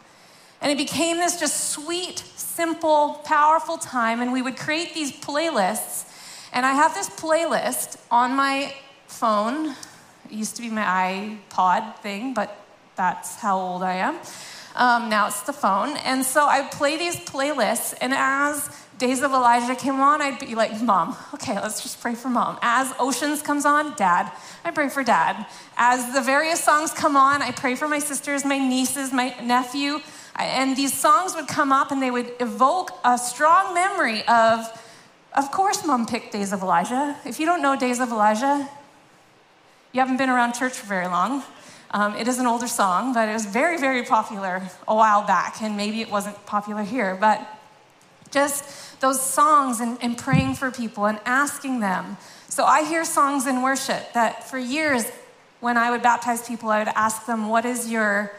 And 0.62 0.72
it 0.72 0.78
became 0.78 1.18
this 1.18 1.38
just 1.38 1.72
sweet, 1.72 2.20
simple, 2.36 3.20
powerful 3.26 3.76
time, 3.76 4.22
and 4.22 4.32
we 4.32 4.40
would 4.40 4.56
create 4.56 4.94
these 4.94 5.12
playlists. 5.12 6.10
And 6.54 6.64
I 6.64 6.72
have 6.72 6.94
this 6.94 7.10
playlist 7.10 7.98
on 8.10 8.34
my 8.34 8.72
phone. 9.08 9.74
It 10.24 10.30
used 10.30 10.56
to 10.56 10.62
be 10.62 10.70
my 10.70 11.36
iPod 11.50 11.98
thing, 11.98 12.32
but 12.32 12.56
that's 12.96 13.36
how 13.36 13.58
old 13.58 13.82
I 13.82 13.96
am. 13.96 14.16
Um, 14.74 15.10
now 15.10 15.26
it's 15.26 15.42
the 15.42 15.52
phone. 15.52 15.98
And 15.98 16.24
so 16.24 16.46
I 16.46 16.62
play 16.62 16.96
these 16.96 17.16
playlists, 17.16 17.94
and 18.00 18.14
as 18.14 18.70
Days 18.98 19.22
of 19.22 19.30
Elijah 19.30 19.76
came 19.76 20.00
on, 20.00 20.20
I'd 20.20 20.40
be 20.40 20.56
like, 20.56 20.82
Mom, 20.82 21.16
okay, 21.34 21.54
let's 21.54 21.80
just 21.82 22.00
pray 22.00 22.16
for 22.16 22.28
mom. 22.28 22.58
As 22.62 22.92
Oceans 22.98 23.42
comes 23.42 23.64
on, 23.64 23.94
Dad, 23.94 24.32
I 24.64 24.72
pray 24.72 24.88
for 24.88 25.04
dad. 25.04 25.46
As 25.76 26.12
the 26.12 26.20
various 26.20 26.62
songs 26.62 26.90
come 26.90 27.16
on, 27.16 27.40
I 27.40 27.52
pray 27.52 27.76
for 27.76 27.86
my 27.86 28.00
sisters, 28.00 28.44
my 28.44 28.58
nieces, 28.58 29.12
my 29.12 29.34
nephew. 29.40 30.00
And 30.34 30.76
these 30.76 30.92
songs 30.92 31.36
would 31.36 31.46
come 31.46 31.70
up 31.70 31.92
and 31.92 32.02
they 32.02 32.10
would 32.10 32.32
evoke 32.40 32.90
a 33.04 33.16
strong 33.18 33.72
memory 33.72 34.26
of, 34.26 34.66
of 35.32 35.52
course, 35.52 35.86
mom 35.86 36.06
picked 36.06 36.32
Days 36.32 36.52
of 36.52 36.62
Elijah. 36.62 37.16
If 37.24 37.38
you 37.38 37.46
don't 37.46 37.62
know 37.62 37.76
Days 37.76 38.00
of 38.00 38.10
Elijah, 38.10 38.68
you 39.92 40.00
haven't 40.00 40.16
been 40.16 40.28
around 40.28 40.54
church 40.54 40.72
for 40.72 40.86
very 40.86 41.06
long. 41.06 41.44
Um, 41.92 42.16
it 42.16 42.26
is 42.26 42.38
an 42.38 42.46
older 42.46 42.66
song, 42.66 43.14
but 43.14 43.28
it 43.28 43.32
was 43.32 43.46
very, 43.46 43.78
very 43.78 44.02
popular 44.02 44.62
a 44.88 44.94
while 44.94 45.24
back, 45.24 45.62
and 45.62 45.76
maybe 45.76 46.00
it 46.00 46.10
wasn't 46.10 46.44
popular 46.46 46.82
here. 46.82 47.16
But 47.18 47.46
just 48.30 48.64
those 49.00 49.20
songs 49.20 49.80
and, 49.80 49.98
and 50.02 50.16
praying 50.16 50.54
for 50.54 50.70
people 50.70 51.06
and 51.06 51.18
asking 51.24 51.80
them. 51.80 52.16
So 52.48 52.64
I 52.64 52.84
hear 52.84 53.04
songs 53.04 53.46
in 53.46 53.62
worship 53.62 54.12
that 54.14 54.48
for 54.48 54.58
years, 54.58 55.04
when 55.60 55.76
I 55.76 55.90
would 55.90 56.02
baptize 56.02 56.46
people, 56.46 56.70
I 56.70 56.78
would 56.78 56.88
ask 56.88 57.26
them, 57.26 57.48
What 57.48 57.64
is 57.64 57.90
your 57.90 58.32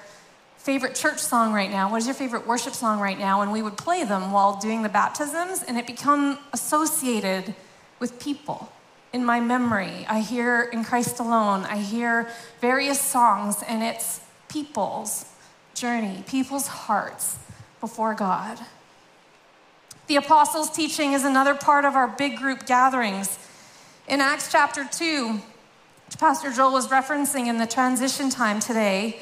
favorite 0.58 0.96
church 0.96 1.20
song 1.20 1.54
right 1.54 1.70
now? 1.70 1.90
What 1.90 1.98
is 1.98 2.06
your 2.06 2.16
favorite 2.16 2.46
worship 2.46 2.74
song 2.74 3.00
right 3.00 3.18
now? 3.18 3.42
And 3.42 3.52
we 3.52 3.62
would 3.62 3.78
play 3.78 4.04
them 4.04 4.32
while 4.32 4.60
doing 4.60 4.84
the 4.84 4.90
baptisms, 4.90 5.64
and 5.64 5.78
it 5.78 5.88
become 5.88 6.38
associated 6.54 7.56
with 8.00 8.20
people. 8.20 8.72
In 9.12 9.26
my 9.26 9.40
memory, 9.40 10.06
I 10.08 10.22
hear 10.22 10.62
In 10.72 10.84
Christ 10.84 11.20
Alone, 11.20 11.64
I 11.64 11.78
hear 11.78 12.30
various 12.62 13.02
songs, 13.02 13.64
and 13.68 13.82
it's 13.84 14.22
people's 14.48 15.26
journey, 15.74 16.24
people's 16.28 16.68
hearts 16.68 17.38
before 17.80 18.14
God. 18.14 18.60
The 20.10 20.16
apostles' 20.16 20.72
teaching 20.72 21.14
is 21.14 21.24
another 21.24 21.54
part 21.54 21.86
of 21.86 21.96
our 21.96 22.08
big 22.08 22.38
group 22.38 22.66
gatherings. 22.66 23.38
In 24.08 24.22
Acts 24.22 24.52
chapter 24.52 24.84
2, 24.84 25.34
which 25.34 26.18
Pastor 26.18 26.52
Joel 26.52 26.72
was 26.72 26.88
referencing 26.88 27.46
in 27.46 27.60
the 27.60 27.68
transition 27.68 28.32
time 28.32 28.60
today, 28.60 29.20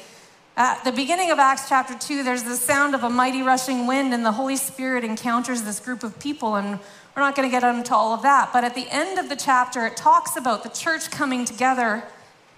at 0.56 0.82
the 0.84 0.92
beginning 0.92 1.30
of 1.30 1.38
Acts 1.38 1.68
chapter 1.68 1.94
2, 1.94 2.22
there's 2.22 2.44
the 2.44 2.56
sound 2.56 2.94
of 2.94 3.04
a 3.04 3.10
mighty 3.10 3.42
rushing 3.42 3.86
wind, 3.86 4.14
and 4.14 4.24
the 4.24 4.32
Holy 4.32 4.56
Spirit 4.56 5.04
encounters 5.04 5.60
this 5.60 5.78
group 5.78 6.02
of 6.02 6.18
people. 6.18 6.54
And 6.54 6.80
we're 7.14 7.22
not 7.22 7.36
going 7.36 7.46
to 7.46 7.54
get 7.54 7.62
into 7.64 7.94
all 7.94 8.14
of 8.14 8.22
that. 8.22 8.50
But 8.54 8.64
at 8.64 8.74
the 8.74 8.86
end 8.88 9.18
of 9.18 9.28
the 9.28 9.36
chapter, 9.36 9.84
it 9.84 9.94
talks 9.94 10.38
about 10.38 10.62
the 10.62 10.70
church 10.70 11.10
coming 11.10 11.44
together. 11.44 12.02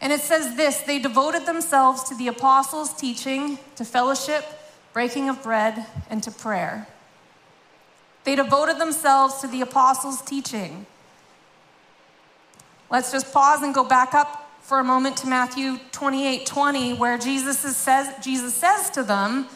And 0.01 0.13
it 0.13 0.21
says 0.21 0.55
this 0.55 0.79
they 0.83 1.01
devoted 1.01 1.47
themselves 1.47 2.05
to 2.05 2.15
the 2.15 2.29
apostles' 2.29 2.95
teaching, 2.95 3.59
to 3.75 3.85
fellowship, 3.85 4.45
breaking 4.93 5.29
of 5.29 5.43
bread, 5.43 5.85
and 6.09 6.23
to 6.23 6.31
prayer. 6.31 6.87
They 8.25 8.37
devoted 8.37 8.79
themselves 8.79 9.41
to 9.41 9.47
the 9.47 9.63
apostles' 9.63 10.23
teaching. 10.23 10.87
Let's 12.91 13.13
just 13.13 13.33
pause 13.33 13.63
and 13.63 13.75
go 13.75 13.85
back 13.85 14.15
up 14.15 14.51
for 14.61 14.79
a 14.79 14.85
moment 14.85 15.17
to 15.19 15.27
Matthew 15.27 15.79
28 15.93 16.47
20, 16.47 16.95
where 16.95 17.19
Jesus 17.19 17.59
says, 17.59 18.13
Jesus 18.23 18.55
says 18.55 18.91
to 18.91 19.03
them, 19.03 19.49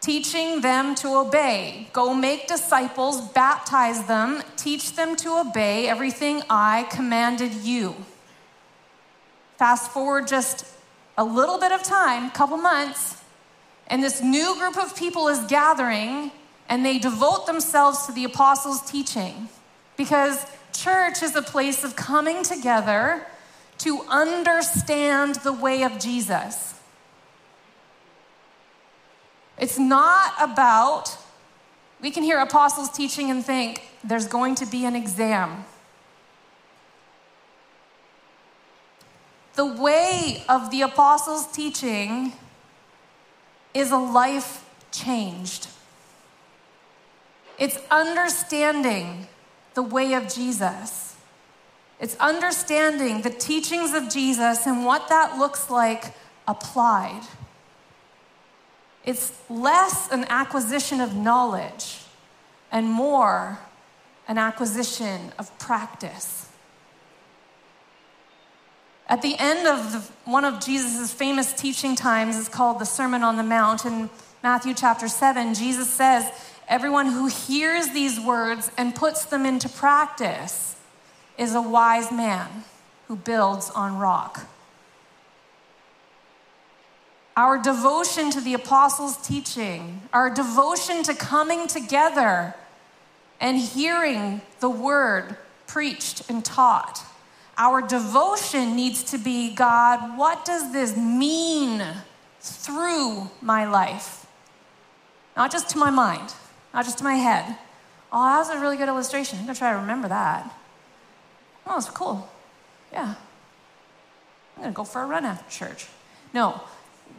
teaching 0.00 0.60
them 0.60 0.94
to 0.96 1.08
obey. 1.16 1.88
Go 1.94 2.12
make 2.12 2.46
disciples, 2.46 3.20
baptize 3.28 4.04
them, 4.04 4.42
teach 4.56 4.96
them 4.96 5.16
to 5.16 5.38
obey 5.38 5.88
everything 5.88 6.42
I 6.50 6.86
commanded 6.90 7.54
you. 7.54 7.94
Fast 9.56 9.90
forward 9.92 10.26
just 10.26 10.66
a 11.16 11.24
little 11.24 11.58
bit 11.58 11.72
of 11.72 11.82
time, 11.82 12.26
a 12.26 12.30
couple 12.30 12.58
months, 12.58 13.22
and 13.86 14.02
this 14.02 14.20
new 14.20 14.54
group 14.58 14.76
of 14.76 14.94
people 14.94 15.28
is 15.28 15.38
gathering 15.46 16.30
and 16.68 16.84
they 16.84 16.98
devote 16.98 17.46
themselves 17.46 18.06
to 18.06 18.12
the 18.12 18.24
apostles' 18.24 18.80
teaching 18.90 19.48
because 19.96 20.46
church 20.72 21.22
is 21.22 21.36
a 21.36 21.42
place 21.42 21.84
of 21.84 21.96
coming 21.96 22.42
together 22.42 23.26
to 23.78 24.00
understand 24.08 25.36
the 25.36 25.52
way 25.52 25.82
of 25.82 25.98
Jesus. 25.98 26.80
It's 29.58 29.78
not 29.78 30.32
about, 30.40 31.16
we 32.00 32.10
can 32.10 32.22
hear 32.22 32.38
apostles 32.38 32.90
teaching 32.90 33.30
and 33.30 33.44
think 33.44 33.82
there's 34.02 34.26
going 34.26 34.56
to 34.56 34.66
be 34.66 34.84
an 34.84 34.96
exam. 34.96 35.64
The 39.54 39.66
way 39.66 40.44
of 40.48 40.70
the 40.70 40.82
apostles' 40.82 41.50
teaching 41.52 42.32
is 43.72 43.92
a 43.92 43.98
life 43.98 44.68
changed. 44.90 45.68
It's 47.58 47.78
understanding 47.90 49.28
the 49.74 49.82
way 49.82 50.14
of 50.14 50.32
Jesus. 50.32 51.16
It's 52.00 52.16
understanding 52.16 53.22
the 53.22 53.30
teachings 53.30 53.94
of 53.94 54.08
Jesus 54.08 54.66
and 54.66 54.84
what 54.84 55.08
that 55.08 55.38
looks 55.38 55.70
like 55.70 56.14
applied. 56.46 57.22
It's 59.04 59.32
less 59.48 60.10
an 60.10 60.24
acquisition 60.28 61.00
of 61.00 61.14
knowledge 61.14 62.00
and 62.72 62.88
more 62.88 63.58
an 64.26 64.38
acquisition 64.38 65.32
of 65.38 65.56
practice. 65.58 66.48
At 69.06 69.20
the 69.20 69.36
end 69.38 69.66
of 69.66 69.92
the, 69.92 70.30
one 70.30 70.44
of 70.44 70.64
Jesus' 70.64 71.12
famous 71.12 71.52
teaching 71.52 71.94
times 71.94 72.36
is 72.36 72.48
called 72.48 72.78
the 72.78 72.86
Sermon 72.86 73.22
on 73.22 73.36
the 73.36 73.42
Mount. 73.42 73.84
In 73.84 74.08
Matthew 74.42 74.72
chapter 74.72 75.08
7, 75.08 75.54
Jesus 75.54 75.90
says, 75.90 76.30
Everyone 76.68 77.06
who 77.06 77.26
hears 77.26 77.90
these 77.90 78.18
words 78.18 78.70
and 78.78 78.94
puts 78.94 79.24
them 79.26 79.44
into 79.44 79.68
practice 79.68 80.76
is 81.36 81.54
a 81.54 81.60
wise 81.60 82.10
man 82.10 82.64
who 83.08 83.16
builds 83.16 83.70
on 83.70 83.98
rock. 83.98 84.46
Our 87.36 87.58
devotion 87.58 88.30
to 88.30 88.40
the 88.40 88.54
apostles' 88.54 89.16
teaching, 89.16 90.02
our 90.12 90.30
devotion 90.30 91.02
to 91.02 91.14
coming 91.14 91.66
together 91.66 92.54
and 93.40 93.58
hearing 93.58 94.40
the 94.60 94.70
word 94.70 95.36
preached 95.66 96.30
and 96.30 96.44
taught, 96.44 97.02
our 97.58 97.82
devotion 97.82 98.74
needs 98.74 99.02
to 99.04 99.18
be 99.18 99.52
God, 99.52 100.16
what 100.16 100.44
does 100.44 100.72
this 100.72 100.96
mean 100.96 101.84
through 102.40 103.30
my 103.42 103.64
life? 103.64 104.26
Not 105.36 105.52
just 105.52 105.68
to 105.70 105.78
my 105.78 105.90
mind 105.90 106.32
not 106.74 106.84
just 106.84 106.98
to 106.98 107.04
my 107.04 107.14
head. 107.14 107.56
Oh, 108.12 108.24
that 108.24 108.38
was 108.38 108.50
a 108.50 108.60
really 108.60 108.76
good 108.76 108.88
illustration. 108.88 109.38
I'm 109.38 109.46
gonna 109.46 109.56
try 109.56 109.72
to 109.72 109.78
remember 109.78 110.08
that. 110.08 110.52
Oh, 111.66 111.78
it's 111.78 111.88
cool. 111.88 112.28
Yeah. 112.92 113.14
I'm 114.56 114.62
gonna 114.62 114.74
go 114.74 114.84
for 114.84 115.02
a 115.02 115.06
run 115.06 115.24
after 115.24 115.48
church. 115.50 115.86
No. 116.32 116.60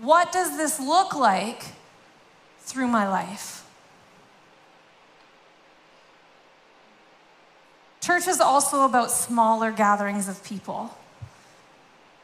What 0.01 0.31
does 0.31 0.57
this 0.57 0.79
look 0.79 1.15
like 1.15 1.63
through 2.59 2.87
my 2.87 3.07
life? 3.07 3.65
Church 8.01 8.27
is 8.27 8.39
also 8.39 8.85
about 8.85 9.09
smaller 9.09 9.71
gatherings 9.71 10.27
of 10.27 10.43
people. 10.43 10.95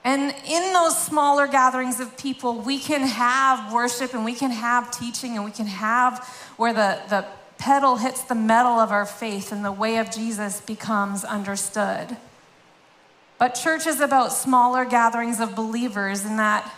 And 0.04 0.34
in 0.46 0.74
those 0.74 1.00
smaller 1.00 1.48
gatherings 1.48 2.00
of 2.00 2.18
people, 2.18 2.60
we 2.60 2.80
can 2.80 3.02
have 3.02 3.72
worship 3.72 4.14
and 4.14 4.26
we 4.26 4.34
can 4.34 4.52
have 4.52 4.90
teaching 4.92 5.36
and 5.36 5.46
we 5.46 5.52
can 5.52 5.68
have 5.68 6.26
where 6.58 6.74
the, 6.74 7.00
the 7.10 7.26
pedal 7.60 7.98
hits 7.98 8.24
the 8.24 8.36
metal 8.36 8.80
of 8.80 8.92
our 8.92 9.06
faith 9.06 9.52
and 9.52 9.64
the 9.64 9.72
way 9.72 9.98
of 9.98 10.10
Jesus 10.10 10.60
becomes 10.62 11.24
understood. 11.24 12.18
But 13.38 13.50
church 13.50 13.86
is 13.86 14.02
about 14.02 14.34
smaller 14.34 14.86
gatherings 14.86 15.40
of 15.40 15.56
believers 15.56 16.26
in 16.26 16.38
that 16.38 16.72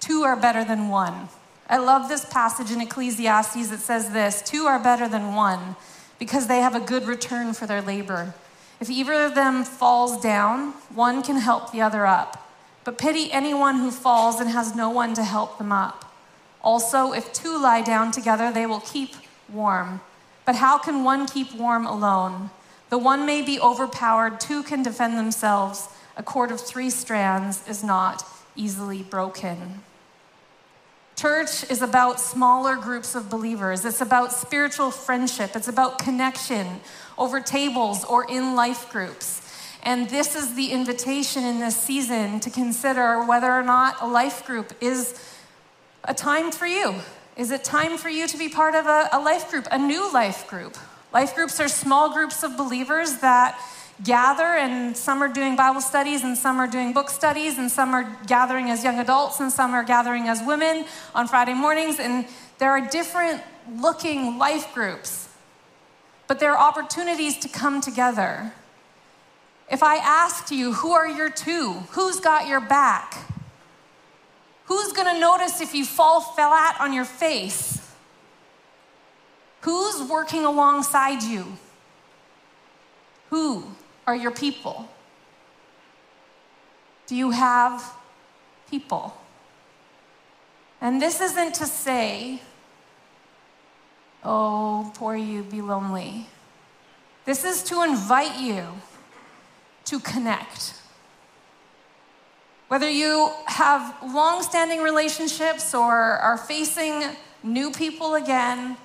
two 0.00 0.22
are 0.22 0.36
better 0.36 0.64
than 0.64 0.88
one. 0.88 1.28
I 1.68 1.78
love 1.78 2.08
this 2.08 2.24
passage 2.26 2.70
in 2.70 2.80
Ecclesiastes. 2.80 3.68
that 3.68 3.80
says 3.80 4.10
this 4.10 4.40
two 4.42 4.64
are 4.64 4.78
better 4.78 5.08
than 5.08 5.34
one 5.34 5.76
because 6.18 6.46
they 6.46 6.60
have 6.60 6.74
a 6.74 6.80
good 6.80 7.06
return 7.06 7.52
for 7.52 7.66
their 7.66 7.82
labor. 7.82 8.34
If 8.80 8.90
either 8.90 9.14
of 9.14 9.34
them 9.34 9.64
falls 9.64 10.20
down, 10.20 10.72
one 10.94 11.22
can 11.22 11.36
help 11.36 11.72
the 11.72 11.80
other 11.80 12.06
up. 12.06 12.43
But 12.84 12.98
pity 12.98 13.32
anyone 13.32 13.78
who 13.78 13.90
falls 13.90 14.40
and 14.40 14.50
has 14.50 14.76
no 14.76 14.90
one 14.90 15.14
to 15.14 15.24
help 15.24 15.58
them 15.58 15.72
up. 15.72 16.12
Also, 16.62 17.12
if 17.12 17.32
two 17.32 17.58
lie 17.60 17.82
down 17.82 18.10
together, 18.10 18.52
they 18.52 18.66
will 18.66 18.80
keep 18.80 19.14
warm. 19.50 20.00
But 20.44 20.56
how 20.56 20.78
can 20.78 21.04
one 21.04 21.26
keep 21.26 21.54
warm 21.54 21.86
alone? 21.86 22.50
The 22.90 22.98
one 22.98 23.26
may 23.26 23.42
be 23.42 23.58
overpowered, 23.58 24.40
two 24.40 24.62
can 24.62 24.82
defend 24.82 25.18
themselves. 25.18 25.88
A 26.16 26.22
cord 26.22 26.50
of 26.50 26.60
three 26.60 26.90
strands 26.90 27.66
is 27.66 27.82
not 27.82 28.24
easily 28.54 29.02
broken. 29.02 29.82
Church 31.16 31.68
is 31.70 31.80
about 31.80 32.20
smaller 32.20 32.76
groups 32.76 33.14
of 33.14 33.30
believers. 33.30 33.84
It's 33.84 34.00
about 34.00 34.32
spiritual 34.32 34.90
friendship. 34.90 35.54
It's 35.54 35.68
about 35.68 35.98
connection 35.98 36.80
over 37.16 37.40
tables 37.40 38.04
or 38.04 38.28
in 38.30 38.56
life 38.56 38.90
groups. 38.90 39.40
And 39.84 40.08
this 40.08 40.34
is 40.34 40.54
the 40.54 40.72
invitation 40.72 41.44
in 41.44 41.60
this 41.60 41.76
season 41.76 42.40
to 42.40 42.48
consider 42.48 43.22
whether 43.24 43.52
or 43.52 43.62
not 43.62 44.00
a 44.00 44.06
life 44.06 44.46
group 44.46 44.72
is 44.80 45.20
a 46.04 46.14
time 46.14 46.50
for 46.50 46.66
you. 46.66 46.94
Is 47.36 47.50
it 47.50 47.64
time 47.64 47.98
for 47.98 48.08
you 48.08 48.26
to 48.26 48.38
be 48.38 48.48
part 48.48 48.74
of 48.74 48.86
a, 48.86 49.10
a 49.12 49.20
life 49.20 49.50
group, 49.50 49.68
a 49.70 49.78
new 49.78 50.10
life 50.10 50.48
group? 50.48 50.78
Life 51.12 51.34
groups 51.34 51.60
are 51.60 51.68
small 51.68 52.14
groups 52.14 52.42
of 52.42 52.56
believers 52.56 53.18
that 53.18 53.60
gather, 54.02 54.42
and 54.42 54.96
some 54.96 55.22
are 55.22 55.28
doing 55.28 55.54
Bible 55.54 55.82
studies, 55.82 56.24
and 56.24 56.36
some 56.36 56.58
are 56.58 56.66
doing 56.66 56.94
book 56.94 57.10
studies, 57.10 57.58
and 57.58 57.70
some 57.70 57.94
are 57.94 58.18
gathering 58.26 58.70
as 58.70 58.82
young 58.82 58.98
adults, 58.98 59.38
and 59.38 59.52
some 59.52 59.74
are 59.74 59.84
gathering 59.84 60.28
as 60.28 60.42
women 60.46 60.86
on 61.14 61.28
Friday 61.28 61.54
mornings. 61.54 62.00
And 62.00 62.26
there 62.58 62.70
are 62.70 62.80
different 62.88 63.42
looking 63.70 64.38
life 64.38 64.72
groups, 64.72 65.28
but 66.26 66.40
there 66.40 66.56
are 66.56 66.68
opportunities 66.68 67.38
to 67.40 67.48
come 67.48 67.80
together. 67.80 68.52
If 69.74 69.82
I 69.82 69.96
asked 69.96 70.52
you, 70.52 70.72
who 70.72 70.92
are 70.92 71.08
your 71.08 71.28
two? 71.28 71.72
Who's 71.90 72.20
got 72.20 72.46
your 72.46 72.60
back? 72.60 73.18
Who's 74.66 74.92
going 74.92 75.12
to 75.12 75.20
notice 75.20 75.60
if 75.60 75.74
you 75.74 75.84
fall 75.84 76.20
flat 76.20 76.76
on 76.78 76.92
your 76.92 77.04
face? 77.04 77.84
Who's 79.62 80.08
working 80.08 80.44
alongside 80.44 81.24
you? 81.24 81.56
Who 83.30 83.64
are 84.06 84.14
your 84.14 84.30
people? 84.30 84.88
Do 87.08 87.16
you 87.16 87.32
have 87.32 87.96
people? 88.70 89.12
And 90.80 91.02
this 91.02 91.20
isn't 91.20 91.52
to 91.56 91.66
say, 91.66 92.40
oh, 94.22 94.92
poor 94.94 95.16
you, 95.16 95.42
be 95.42 95.60
lonely. 95.60 96.28
This 97.24 97.44
is 97.44 97.64
to 97.64 97.82
invite 97.82 98.38
you 98.38 98.68
to 99.86 100.00
connect. 100.00 100.74
Whether 102.68 102.88
you 102.88 103.30
have 103.46 103.94
long 104.02 104.42
standing 104.42 104.80
relationships 104.80 105.74
or 105.74 105.92
are 105.92 106.38
facing 106.38 107.04
new 107.42 107.70
people 107.70 108.14
again, 108.14 108.76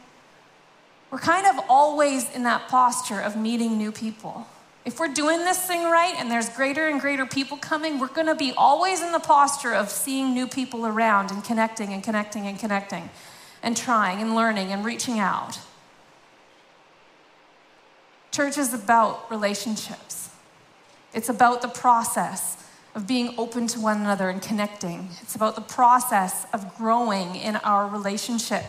we're 1.12 1.20
kind 1.20 1.48
of 1.48 1.64
always 1.70 2.30
in 2.36 2.44
that 2.44 2.68
posture 2.68 3.20
of 3.20 3.36
meeting 3.36 3.78
new 3.78 3.92
people. 3.92 4.48
If 4.86 5.00
we're 5.00 5.14
doing 5.14 5.40
this 5.40 5.62
thing 5.66 5.84
right 5.84 6.16
and 6.18 6.32
there's 6.32 6.50
greater 6.50 6.88
and 6.88 7.02
greater 7.02 7.26
people 7.26 7.58
coming, 7.58 8.00
we're 8.00 8.08
going 8.08 8.28
to 8.28 8.36
be 8.36 8.54
always 8.56 9.02
in 9.02 9.12
the 9.12 9.20
posture 9.20 9.74
of 9.74 9.90
seeing 9.90 10.34
new 10.34 10.48
people 10.48 10.86
around 10.86 11.32
and 11.32 11.44
connecting 11.44 11.94
and 11.94 12.04
connecting 12.04 12.48
and 12.48 12.60
connecting 12.60 13.10
and 13.62 13.76
trying 13.76 14.22
and 14.22 14.36
learning 14.36 14.72
and 14.72 14.86
reaching 14.86 15.20
out. 15.20 15.60
Church 18.32 18.58
is 18.58 18.74
about 18.74 19.30
relationships, 19.30 20.29
it's 21.14 21.30
about 21.30 21.62
the 21.62 21.68
process 21.68 22.58
of 22.96 23.08
being 23.08 23.34
open 23.38 23.68
to 23.68 23.80
one 23.80 24.02
another 24.02 24.30
and 24.30 24.42
connecting. 24.42 25.10
It's 25.22 25.36
about 25.36 25.56
the 25.56 25.62
process 25.62 26.46
of 26.54 26.76
growing 26.76 27.36
in 27.36 27.56
our 27.58 27.88
relationship 27.88 28.66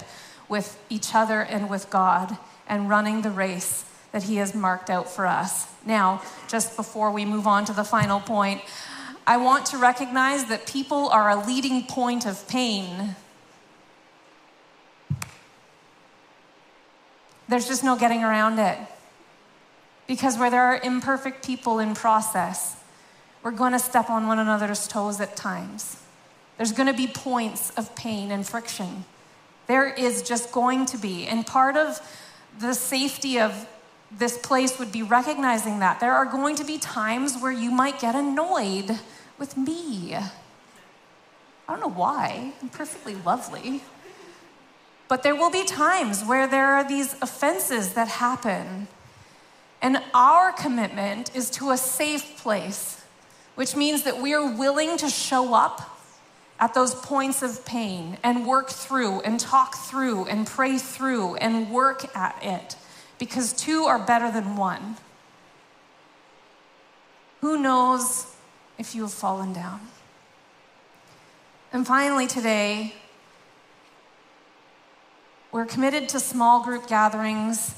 with 0.48 0.79
each 0.88 1.14
other 1.14 1.40
and 1.40 1.70
with 1.70 1.90
God 1.90 2.37
and 2.68 2.88
running 2.88 3.22
the 3.22 3.31
race 3.31 3.85
that 4.12 4.24
He 4.24 4.37
has 4.37 4.55
marked 4.55 4.90
out 4.90 5.09
for 5.09 5.26
us. 5.26 5.66
Now, 5.87 6.22
just 6.48 6.76
before 6.76 7.11
we 7.11 7.24
move 7.24 7.46
on 7.46 7.64
to 7.66 7.72
the 7.72 7.85
final 7.85 8.20
point, 8.20 8.61
I 9.26 9.37
want 9.37 9.66
to 9.66 9.79
recognize 9.79 10.46
that 10.46 10.66
people 10.66 11.09
are 11.09 11.31
a 11.31 11.46
leading 11.46 11.85
point 11.85 12.26
of 12.26 12.46
pain. 12.48 13.14
There's 17.48 17.68
just 17.68 17.85
no 17.85 17.96
getting 17.96 18.22
around 18.22 18.59
it. 18.59 18.79
Because 20.11 20.37
where 20.37 20.51
there 20.51 20.64
are 20.64 20.81
imperfect 20.83 21.46
people 21.46 21.79
in 21.79 21.94
process, 21.94 22.75
we're 23.44 23.53
going 23.53 23.70
to 23.70 23.79
step 23.79 24.11
on 24.11 24.27
one 24.27 24.40
another's 24.40 24.88
toes 24.88 25.20
at 25.20 25.37
times. 25.37 26.03
There's 26.57 26.73
going 26.73 26.88
to 26.88 26.92
be 26.92 27.07
points 27.07 27.70
of 27.77 27.94
pain 27.94 28.33
and 28.33 28.44
friction. 28.44 29.05
There 29.68 29.87
is 29.87 30.23
just 30.23 30.51
going 30.51 30.87
to 30.87 30.99
be. 30.99 31.29
And 31.29 31.46
part 31.46 31.77
of 31.77 32.01
the 32.59 32.75
safety 32.75 33.38
of 33.38 33.68
this 34.11 34.37
place 34.37 34.81
would 34.81 34.90
be 34.90 35.05
recognizing 35.05 35.79
that. 35.79 36.01
There 36.01 36.12
are 36.12 36.27
going 36.27 36.57
to 36.57 36.64
be 36.64 36.77
times 36.77 37.38
where 37.38 37.53
you 37.53 37.70
might 37.70 38.01
get 38.01 38.16
annoyed 38.16 38.99
with 39.38 39.57
me. 39.57 40.16
I 40.16 40.29
don't 41.68 41.79
know 41.79 41.87
why. 41.88 42.53
I'm 42.61 42.68
perfectly 42.70 43.14
lovely. 43.14 43.85
But 45.07 45.23
there 45.23 45.37
will 45.37 45.53
be 45.53 45.62
times 45.62 46.25
where 46.25 46.49
there 46.49 46.66
are 46.75 46.83
these 46.83 47.14
offenses 47.23 47.92
that 47.92 48.09
happen. 48.09 48.88
And 49.83 50.03
our 50.12 50.53
commitment 50.53 51.35
is 51.35 51.51
to 51.51 51.71
a 51.71 51.77
safe 51.77 52.38
place, 52.43 53.03
which 53.55 53.75
means 53.75 54.03
that 54.03 54.19
we 54.19 54.35
are 54.35 54.55
willing 54.55 54.97
to 54.99 55.09
show 55.09 55.55
up 55.55 55.99
at 56.59 56.75
those 56.75 56.95
points 56.95 57.43
of 57.43 57.64
pain 57.64 58.19
and 58.23 58.47
work 58.47 58.69
through 58.69 59.21
and 59.23 59.40
talk 59.40 59.77
through 59.77 60.27
and 60.27 60.47
pray 60.47 60.77
through 60.77 61.37
and 61.37 61.71
work 61.71 62.14
at 62.14 62.37
it 62.43 62.77
because 63.19 63.55
two 63.55 63.85
are 63.85 63.99
better 63.99 64.31
than 64.31 64.57
one. 64.57 64.97
Who 67.40 67.59
knows 67.59 68.27
if 68.79 68.95
you 68.95 69.03
have 69.03 69.12
fallen 69.12 69.55
down? 69.55 69.81
And 71.73 71.87
finally, 71.87 72.27
today, 72.27 72.95
we're 75.53 75.64
committed 75.64 76.09
to 76.11 76.21
small 76.21 76.62
group 76.62 76.87
gatherings 76.87 77.75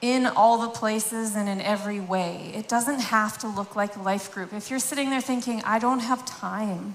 in 0.00 0.26
all 0.26 0.58
the 0.58 0.68
places 0.68 1.36
and 1.36 1.48
in 1.48 1.60
every 1.60 2.00
way. 2.00 2.52
It 2.54 2.68
doesn't 2.68 3.00
have 3.00 3.36
to 3.38 3.48
look 3.48 3.76
like 3.76 3.96
a 3.96 4.02
life 4.02 4.32
group. 4.32 4.52
If 4.52 4.70
you're 4.70 4.78
sitting 4.78 5.10
there 5.10 5.20
thinking, 5.20 5.62
I 5.64 5.78
don't 5.78 6.00
have 6.00 6.24
time, 6.24 6.94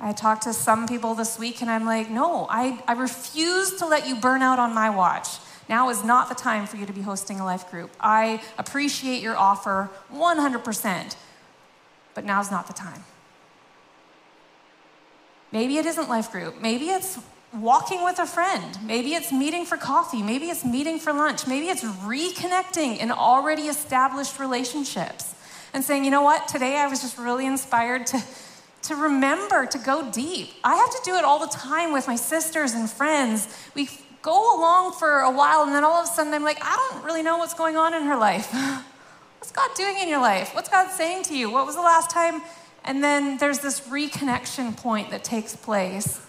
I 0.00 0.12
talked 0.12 0.42
to 0.42 0.52
some 0.52 0.88
people 0.88 1.14
this 1.14 1.38
week 1.38 1.62
and 1.62 1.70
I'm 1.70 1.84
like, 1.84 2.10
no, 2.10 2.48
I, 2.50 2.82
I 2.88 2.94
refuse 2.94 3.76
to 3.76 3.86
let 3.86 4.08
you 4.08 4.16
burn 4.16 4.42
out 4.42 4.58
on 4.58 4.74
my 4.74 4.90
watch. 4.90 5.28
Now 5.68 5.90
is 5.90 6.02
not 6.02 6.28
the 6.28 6.34
time 6.34 6.66
for 6.66 6.76
you 6.76 6.86
to 6.86 6.92
be 6.92 7.02
hosting 7.02 7.38
a 7.38 7.44
life 7.44 7.70
group. 7.70 7.90
I 8.00 8.42
appreciate 8.58 9.22
your 9.22 9.36
offer 9.36 9.90
100%, 10.12 11.16
but 12.14 12.24
now's 12.24 12.50
not 12.50 12.66
the 12.66 12.72
time. 12.72 13.04
Maybe 15.52 15.76
it 15.76 15.86
isn't 15.86 16.08
life 16.08 16.32
group. 16.32 16.60
Maybe 16.60 16.86
it's 16.86 17.18
walking 17.52 18.02
with 18.04 18.18
a 18.18 18.26
friend. 18.26 18.78
Maybe 18.84 19.14
it's 19.14 19.32
meeting 19.32 19.64
for 19.64 19.76
coffee. 19.76 20.22
Maybe 20.22 20.46
it's 20.46 20.64
meeting 20.64 20.98
for 20.98 21.12
lunch. 21.12 21.46
Maybe 21.46 21.66
it's 21.68 21.84
reconnecting 21.84 22.98
in 22.98 23.10
already 23.10 23.62
established 23.62 24.38
relationships 24.38 25.34
and 25.74 25.84
saying, 25.84 26.04
you 26.04 26.10
know 26.10 26.22
what, 26.22 26.48
today 26.48 26.76
I 26.76 26.86
was 26.86 27.00
just 27.00 27.18
really 27.18 27.46
inspired 27.46 28.06
to 28.08 28.22
to 28.82 28.96
remember 28.96 29.66
to 29.66 29.78
go 29.78 30.10
deep. 30.10 30.50
I 30.64 30.74
have 30.74 30.90
to 30.90 31.00
do 31.04 31.14
it 31.14 31.24
all 31.24 31.38
the 31.38 31.52
time 31.52 31.92
with 31.92 32.08
my 32.08 32.16
sisters 32.16 32.72
and 32.74 32.90
friends. 32.90 33.48
We 33.74 33.88
go 34.22 34.58
along 34.58 34.94
for 34.94 35.20
a 35.20 35.30
while, 35.30 35.62
and 35.62 35.72
then 35.72 35.84
all 35.84 36.02
of 36.02 36.04
a 36.04 36.08
sudden 36.08 36.34
I'm 36.34 36.42
like, 36.42 36.58
I 36.60 36.90
don't 36.90 37.04
really 37.04 37.22
know 37.22 37.38
what's 37.38 37.54
going 37.54 37.76
on 37.76 37.94
in 37.94 38.04
her 38.04 38.16
life. 38.16 38.52
What's 39.38 39.50
God 39.50 39.70
doing 39.74 39.98
in 39.98 40.08
your 40.08 40.20
life? 40.20 40.54
What's 40.54 40.68
God 40.68 40.88
saying 40.92 41.24
to 41.24 41.36
you? 41.36 41.50
What 41.50 41.66
was 41.66 41.74
the 41.74 41.82
last 41.82 42.10
time? 42.10 42.42
And 42.84 43.02
then 43.02 43.38
there's 43.38 43.58
this 43.58 43.80
reconnection 43.80 44.76
point 44.76 45.10
that 45.10 45.24
takes 45.24 45.56
place. 45.56 46.24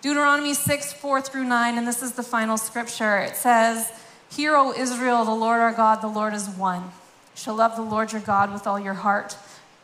Deuteronomy 0.00 0.54
6, 0.54 0.92
4 0.92 1.20
through 1.20 1.44
9, 1.44 1.76
and 1.76 1.86
this 1.86 2.02
is 2.02 2.12
the 2.12 2.22
final 2.22 2.56
scripture. 2.56 3.18
It 3.18 3.34
says, 3.34 3.90
Hear, 4.30 4.54
O 4.54 4.72
Israel, 4.72 5.24
the 5.24 5.32
Lord 5.32 5.58
our 5.58 5.72
God, 5.72 6.02
the 6.02 6.06
Lord 6.06 6.34
is 6.34 6.48
one. 6.48 6.82
You 6.82 6.90
shall 7.34 7.56
love 7.56 7.74
the 7.74 7.82
Lord 7.82 8.12
your 8.12 8.20
God 8.20 8.52
with 8.52 8.64
all 8.64 8.78
your 8.78 8.94
heart, 8.94 9.36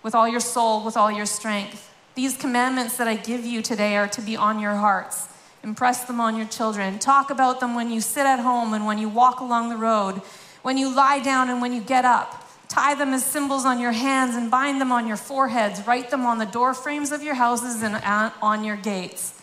with 0.04 0.14
all 0.14 0.28
your 0.28 0.38
soul, 0.38 0.84
with 0.84 0.96
all 0.96 1.10
your 1.10 1.26
strength. 1.26 1.92
These 2.14 2.36
commandments 2.36 2.96
that 2.98 3.08
I 3.08 3.16
give 3.16 3.44
you 3.44 3.60
today 3.60 3.96
are 3.96 4.06
to 4.08 4.20
be 4.20 4.36
on 4.36 4.60
your 4.60 4.76
hearts. 4.76 5.26
Impress 5.64 6.04
them 6.04 6.20
on 6.20 6.36
your 6.36 6.46
children. 6.46 7.00
Talk 7.00 7.30
about 7.30 7.58
them 7.58 7.74
when 7.74 7.90
you 7.90 8.00
sit 8.00 8.24
at 8.24 8.38
home 8.38 8.72
and 8.72 8.86
when 8.86 8.98
you 8.98 9.08
walk 9.08 9.40
along 9.40 9.68
the 9.68 9.76
road, 9.76 10.22
when 10.62 10.78
you 10.78 10.94
lie 10.94 11.18
down 11.18 11.50
and 11.50 11.60
when 11.60 11.72
you 11.72 11.80
get 11.80 12.04
up. 12.04 12.46
Tie 12.68 12.94
them 12.94 13.14
as 13.14 13.24
symbols 13.24 13.64
on 13.64 13.80
your 13.80 13.92
hands 13.92 14.36
and 14.36 14.48
bind 14.48 14.80
them 14.80 14.92
on 14.92 15.08
your 15.08 15.16
foreheads. 15.16 15.84
Write 15.88 16.10
them 16.10 16.24
on 16.24 16.38
the 16.38 16.46
door 16.46 16.72
frames 16.72 17.10
of 17.10 17.22
your 17.22 17.34
houses 17.34 17.82
and 17.82 17.96
uh, 17.96 18.30
on 18.40 18.62
your 18.62 18.76
gates. 18.76 19.40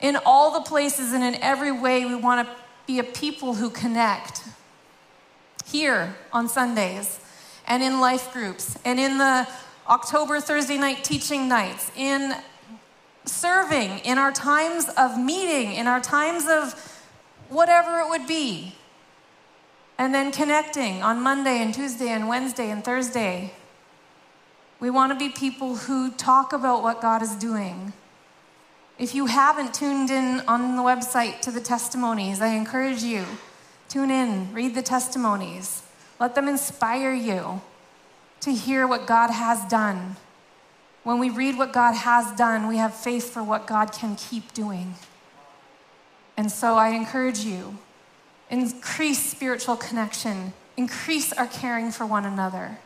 In 0.00 0.16
all 0.24 0.50
the 0.52 0.60
places 0.60 1.12
and 1.12 1.24
in 1.24 1.34
every 1.36 1.72
way, 1.72 2.04
we 2.04 2.14
want 2.14 2.46
to 2.46 2.54
be 2.86 2.98
a 2.98 3.04
people 3.04 3.54
who 3.54 3.70
connect. 3.70 4.42
Here 5.64 6.16
on 6.32 6.48
Sundays 6.48 7.20
and 7.66 7.82
in 7.82 7.98
life 8.00 8.32
groups 8.32 8.76
and 8.84 9.00
in 9.00 9.18
the 9.18 9.48
October 9.88 10.40
Thursday 10.40 10.78
night 10.78 11.02
teaching 11.02 11.48
nights, 11.48 11.90
in 11.96 12.34
serving, 13.24 13.98
in 14.00 14.18
our 14.18 14.32
times 14.32 14.88
of 14.96 15.18
meeting, 15.18 15.72
in 15.72 15.86
our 15.86 16.00
times 16.00 16.46
of 16.48 16.74
whatever 17.48 18.00
it 18.00 18.08
would 18.08 18.26
be. 18.26 18.74
And 19.96 20.14
then 20.14 20.32
connecting 20.32 21.02
on 21.02 21.20
Monday 21.20 21.62
and 21.62 21.72
Tuesday 21.72 22.08
and 22.08 22.28
Wednesday 22.28 22.70
and 22.70 22.84
Thursday. 22.84 23.54
We 24.80 24.90
want 24.90 25.12
to 25.12 25.18
be 25.18 25.30
people 25.30 25.76
who 25.76 26.10
talk 26.10 26.52
about 26.52 26.82
what 26.82 27.00
God 27.00 27.22
is 27.22 27.34
doing. 27.36 27.92
If 28.98 29.14
you 29.14 29.26
haven't 29.26 29.74
tuned 29.74 30.10
in 30.10 30.40
on 30.46 30.76
the 30.76 30.82
website 30.82 31.40
to 31.42 31.50
the 31.50 31.60
testimonies, 31.60 32.40
I 32.40 32.48
encourage 32.48 33.02
you 33.02 33.24
tune 33.88 34.10
in, 34.10 34.52
read 34.52 34.74
the 34.74 34.82
testimonies. 34.82 35.82
Let 36.20 36.34
them 36.34 36.48
inspire 36.48 37.12
you 37.12 37.60
to 38.40 38.52
hear 38.52 38.86
what 38.86 39.06
God 39.06 39.30
has 39.30 39.64
done. 39.64 40.16
When 41.02 41.18
we 41.18 41.28
read 41.28 41.58
what 41.58 41.72
God 41.72 41.94
has 41.94 42.30
done, 42.36 42.68
we 42.68 42.76
have 42.76 42.94
faith 42.94 43.30
for 43.30 43.42
what 43.42 43.66
God 43.66 43.92
can 43.92 44.16
keep 44.16 44.54
doing. 44.54 44.94
And 46.36 46.50
so 46.50 46.74
I 46.74 46.90
encourage 46.90 47.40
you 47.40 47.78
increase 48.50 49.18
spiritual 49.18 49.76
connection, 49.76 50.52
increase 50.76 51.32
our 51.32 51.46
caring 51.46 51.90
for 51.90 52.06
one 52.06 52.24
another. 52.24 52.78